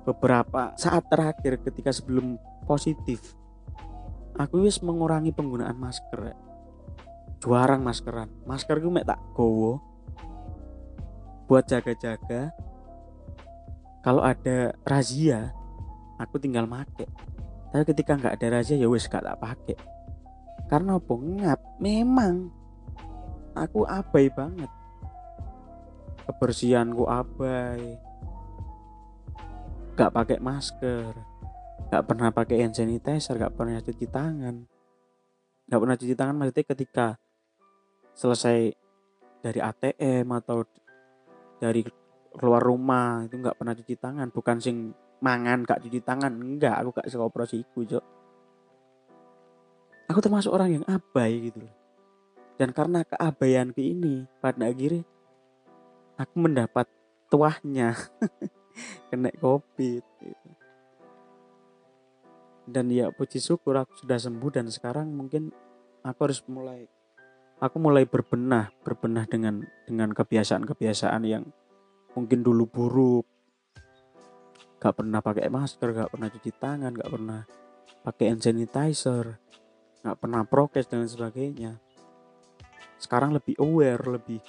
Beberapa 0.04 0.76
saat 0.76 1.08
terakhir 1.08 1.62
ketika 1.64 1.94
sebelum 1.94 2.36
positif 2.64 3.36
aku 4.40 4.64
wis 4.66 4.80
mengurangi 4.82 5.30
penggunaan 5.36 5.76
masker 5.76 6.34
juarang 7.42 7.82
maskeran. 7.82 8.30
Masker 8.46 8.78
gue 8.78 9.02
tak 9.02 9.20
gowo 9.34 9.82
buat 11.52 11.68
jaga-jaga 11.68 12.56
kalau 14.00 14.24
ada 14.24 14.72
razia 14.88 15.52
aku 16.16 16.40
tinggal 16.40 16.64
make. 16.64 17.04
Tapi 17.76 17.84
ketika 17.92 18.16
nggak 18.16 18.40
ada 18.40 18.48
razia 18.56 18.80
ya 18.80 18.88
wis 18.88 19.12
gak 19.12 19.28
tak 19.28 19.36
pakai. 19.36 19.76
Karena 20.72 20.96
apa? 20.96 21.12
Ngap 21.12 21.60
memang 21.84 22.48
aku 23.52 23.84
abai 23.84 24.32
banget. 24.32 24.72
Kebersihanku 26.24 27.04
abai. 27.12 28.00
Gak 30.00 30.16
pakai 30.16 30.40
masker. 30.40 31.12
Gak 31.92 32.04
pernah 32.08 32.32
pakai 32.32 32.64
hand 32.64 32.80
sanitizer 32.80 33.36
gak 33.36 33.60
pernah 33.60 33.84
cuci 33.84 34.08
tangan. 34.08 34.64
Gak 35.68 35.80
pernah 35.84 36.00
cuci 36.00 36.16
tangan 36.16 36.36
maksudnya 36.40 36.64
ketika 36.64 37.08
selesai 38.16 38.72
dari 39.44 39.60
ATM 39.60 40.32
atau 40.38 40.64
dari 41.62 41.86
keluar 42.34 42.66
rumah 42.66 43.22
itu 43.30 43.38
nggak 43.38 43.54
pernah 43.54 43.78
cuci 43.78 43.96
tangan. 44.02 44.28
Bukan 44.34 44.58
sing 44.58 44.90
mangan 45.22 45.62
gak 45.62 45.86
cuci 45.86 46.02
tangan. 46.02 46.34
Enggak 46.34 46.82
aku 46.82 46.90
gak 46.98 47.08
suka 47.14 47.30
operasi 47.30 47.62
iku 47.62 47.86
cok. 47.86 48.06
Aku 50.10 50.20
termasuk 50.20 50.52
orang 50.52 50.82
yang 50.82 50.86
abai 50.90 51.54
gitu 51.54 51.62
loh. 51.62 51.76
Dan 52.58 52.74
karena 52.74 53.06
keabaianku 53.06 53.80
ini 53.80 54.26
pada 54.42 54.68
akhirnya 54.68 55.06
aku 56.18 56.36
mendapat 56.42 56.90
tuahnya. 57.30 57.96
Kena 59.14 59.30
covid 59.38 60.04
gitu. 60.24 60.50
dan 62.72 62.88
ya 62.88 63.12
puji 63.12 63.44
syukur 63.44 63.76
aku 63.76 64.00
sudah 64.00 64.16
sembuh 64.16 64.48
dan 64.48 64.72
sekarang 64.72 65.12
mungkin 65.12 65.52
aku 66.08 66.20
harus 66.24 66.40
mulai 66.48 66.88
aku 67.62 67.78
mulai 67.78 68.10
berbenah 68.10 68.74
berbenah 68.82 69.30
dengan 69.30 69.62
dengan 69.86 70.10
kebiasaan-kebiasaan 70.12 71.22
yang 71.30 71.46
mungkin 72.18 72.42
dulu 72.42 72.66
buruk 72.68 73.26
gak 74.82 74.98
pernah 74.98 75.22
pakai 75.22 75.48
masker 75.48 75.94
gak 75.94 76.12
pernah 76.12 76.28
cuci 76.28 76.52
tangan 76.58 76.92
gak 76.98 77.12
pernah 77.14 77.42
pakai 78.02 78.26
hand 78.34 78.42
sanitizer 78.42 79.38
gak 80.02 80.18
pernah 80.18 80.42
prokes 80.44 80.90
dan 80.90 81.06
sebagainya 81.06 81.78
sekarang 82.98 83.38
lebih 83.38 83.56
aware 83.62 84.02
lebih 84.04 84.42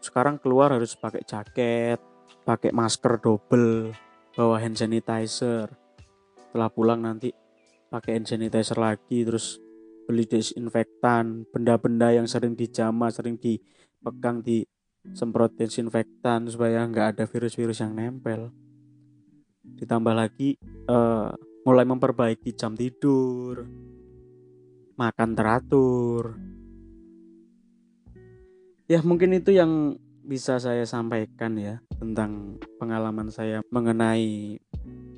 sekarang 0.00 0.40
keluar 0.40 0.72
harus 0.72 0.96
pakai 0.96 1.20
jaket 1.22 2.00
pakai 2.46 2.70
masker 2.70 3.18
double, 3.18 3.90
bawa 4.38 4.62
hand 4.62 4.78
sanitizer. 4.78 5.66
Setelah 6.38 6.70
pulang 6.70 7.02
nanti 7.02 7.34
pakai 7.90 8.22
hand 8.22 8.30
sanitizer 8.30 8.78
lagi, 8.78 9.26
terus 9.26 9.58
beli 10.06 10.24
desinfektan, 10.24 11.44
benda-benda 11.50 12.14
yang 12.14 12.30
sering 12.30 12.54
dijama, 12.54 13.10
sering 13.10 13.36
dipegang 13.36 14.40
di 14.40 14.62
semprot 15.12 15.54
desinfektan 15.58 16.46
supaya 16.46 16.86
nggak 16.86 17.18
ada 17.18 17.24
virus-virus 17.26 17.82
yang 17.82 17.98
nempel. 17.98 18.54
Ditambah 19.66 20.14
lagi 20.14 20.54
uh, 20.86 21.34
mulai 21.66 21.82
memperbaiki 21.82 22.54
jam 22.54 22.78
tidur, 22.78 23.66
makan 24.94 25.30
teratur. 25.34 26.38
Ya 28.86 29.02
mungkin 29.02 29.34
itu 29.34 29.50
yang 29.50 29.98
bisa 30.26 30.58
saya 30.58 30.82
sampaikan 30.86 31.58
ya 31.58 31.82
tentang 31.98 32.58
pengalaman 32.78 33.30
saya 33.30 33.62
mengenai 33.70 34.58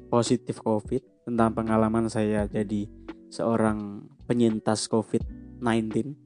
positif 0.09 0.61
COVID, 0.65 1.29
tentang 1.29 1.53
pengalaman 1.53 2.09
saya 2.09 2.49
jadi 2.49 2.89
seorang 3.29 4.05
penyintas 4.29 4.89
COVID-19. 4.89 6.17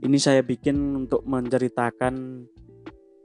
Ini 0.00 0.18
saya 0.20 0.40
bikin 0.40 1.06
untuk 1.06 1.24
menceritakan 1.28 2.44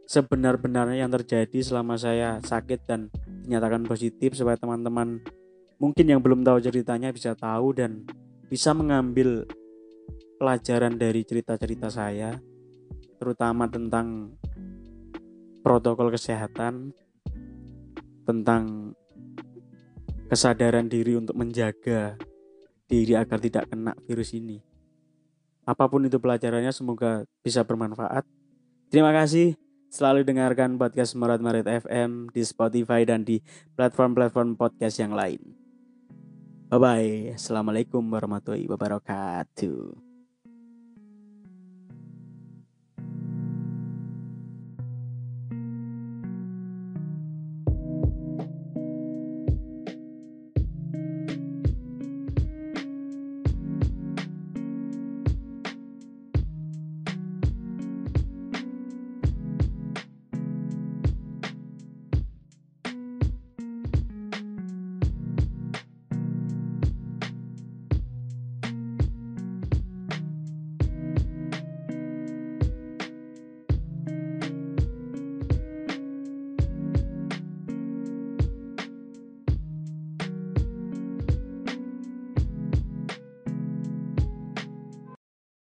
sebenar-benarnya 0.05 1.07
yang 1.07 1.11
terjadi 1.11 1.59
selama 1.65 1.97
saya 1.97 2.37
sakit 2.43 2.79
dan 2.85 3.09
dinyatakan 3.47 3.87
positif 3.89 4.37
supaya 4.37 4.59
teman-teman 4.59 5.23
mungkin 5.81 6.05
yang 6.05 6.21
belum 6.21 6.45
tahu 6.45 6.61
ceritanya 6.61 7.09
bisa 7.09 7.33
tahu 7.33 7.73
dan 7.73 8.05
bisa 8.45 8.75
mengambil 8.77 9.49
pelajaran 10.37 10.99
dari 10.99 11.25
cerita-cerita 11.25 11.89
saya 11.89 12.37
terutama 13.17 13.65
tentang 13.65 14.37
protokol 15.65 16.13
kesehatan, 16.13 16.93
tentang 18.21 18.93
kesadaran 20.29 20.85
diri 20.85 21.17
untuk 21.17 21.33
menjaga 21.33 22.19
diri 22.85 23.13
agar 23.17 23.41
tidak 23.41 23.69
kena 23.69 23.93
virus 24.05 24.33
ini. 24.33 24.61
Apa 25.65 25.89
pun 25.89 26.05
itu 26.05 26.21
pelajarannya 26.21 26.69
semoga 26.69 27.25
bisa 27.41 27.65
bermanfaat. 27.65 28.25
Terima 28.93 29.09
kasih 29.09 29.57
selalu 29.89 30.21
dengarkan 30.21 30.77
podcast 30.77 31.17
Marat 31.17 31.41
Marit 31.41 31.65
FM 31.65 32.29
di 32.29 32.41
Spotify 32.45 33.01
dan 33.07 33.25
di 33.25 33.41
platform-platform 33.73 34.59
podcast 34.59 35.01
yang 35.01 35.17
lain. 35.17 35.41
Bye 36.69 36.81
bye. 36.81 37.13
Assalamualaikum 37.33 38.05
warahmatullahi 38.05 38.69
wabarakatuh. 38.69 40.04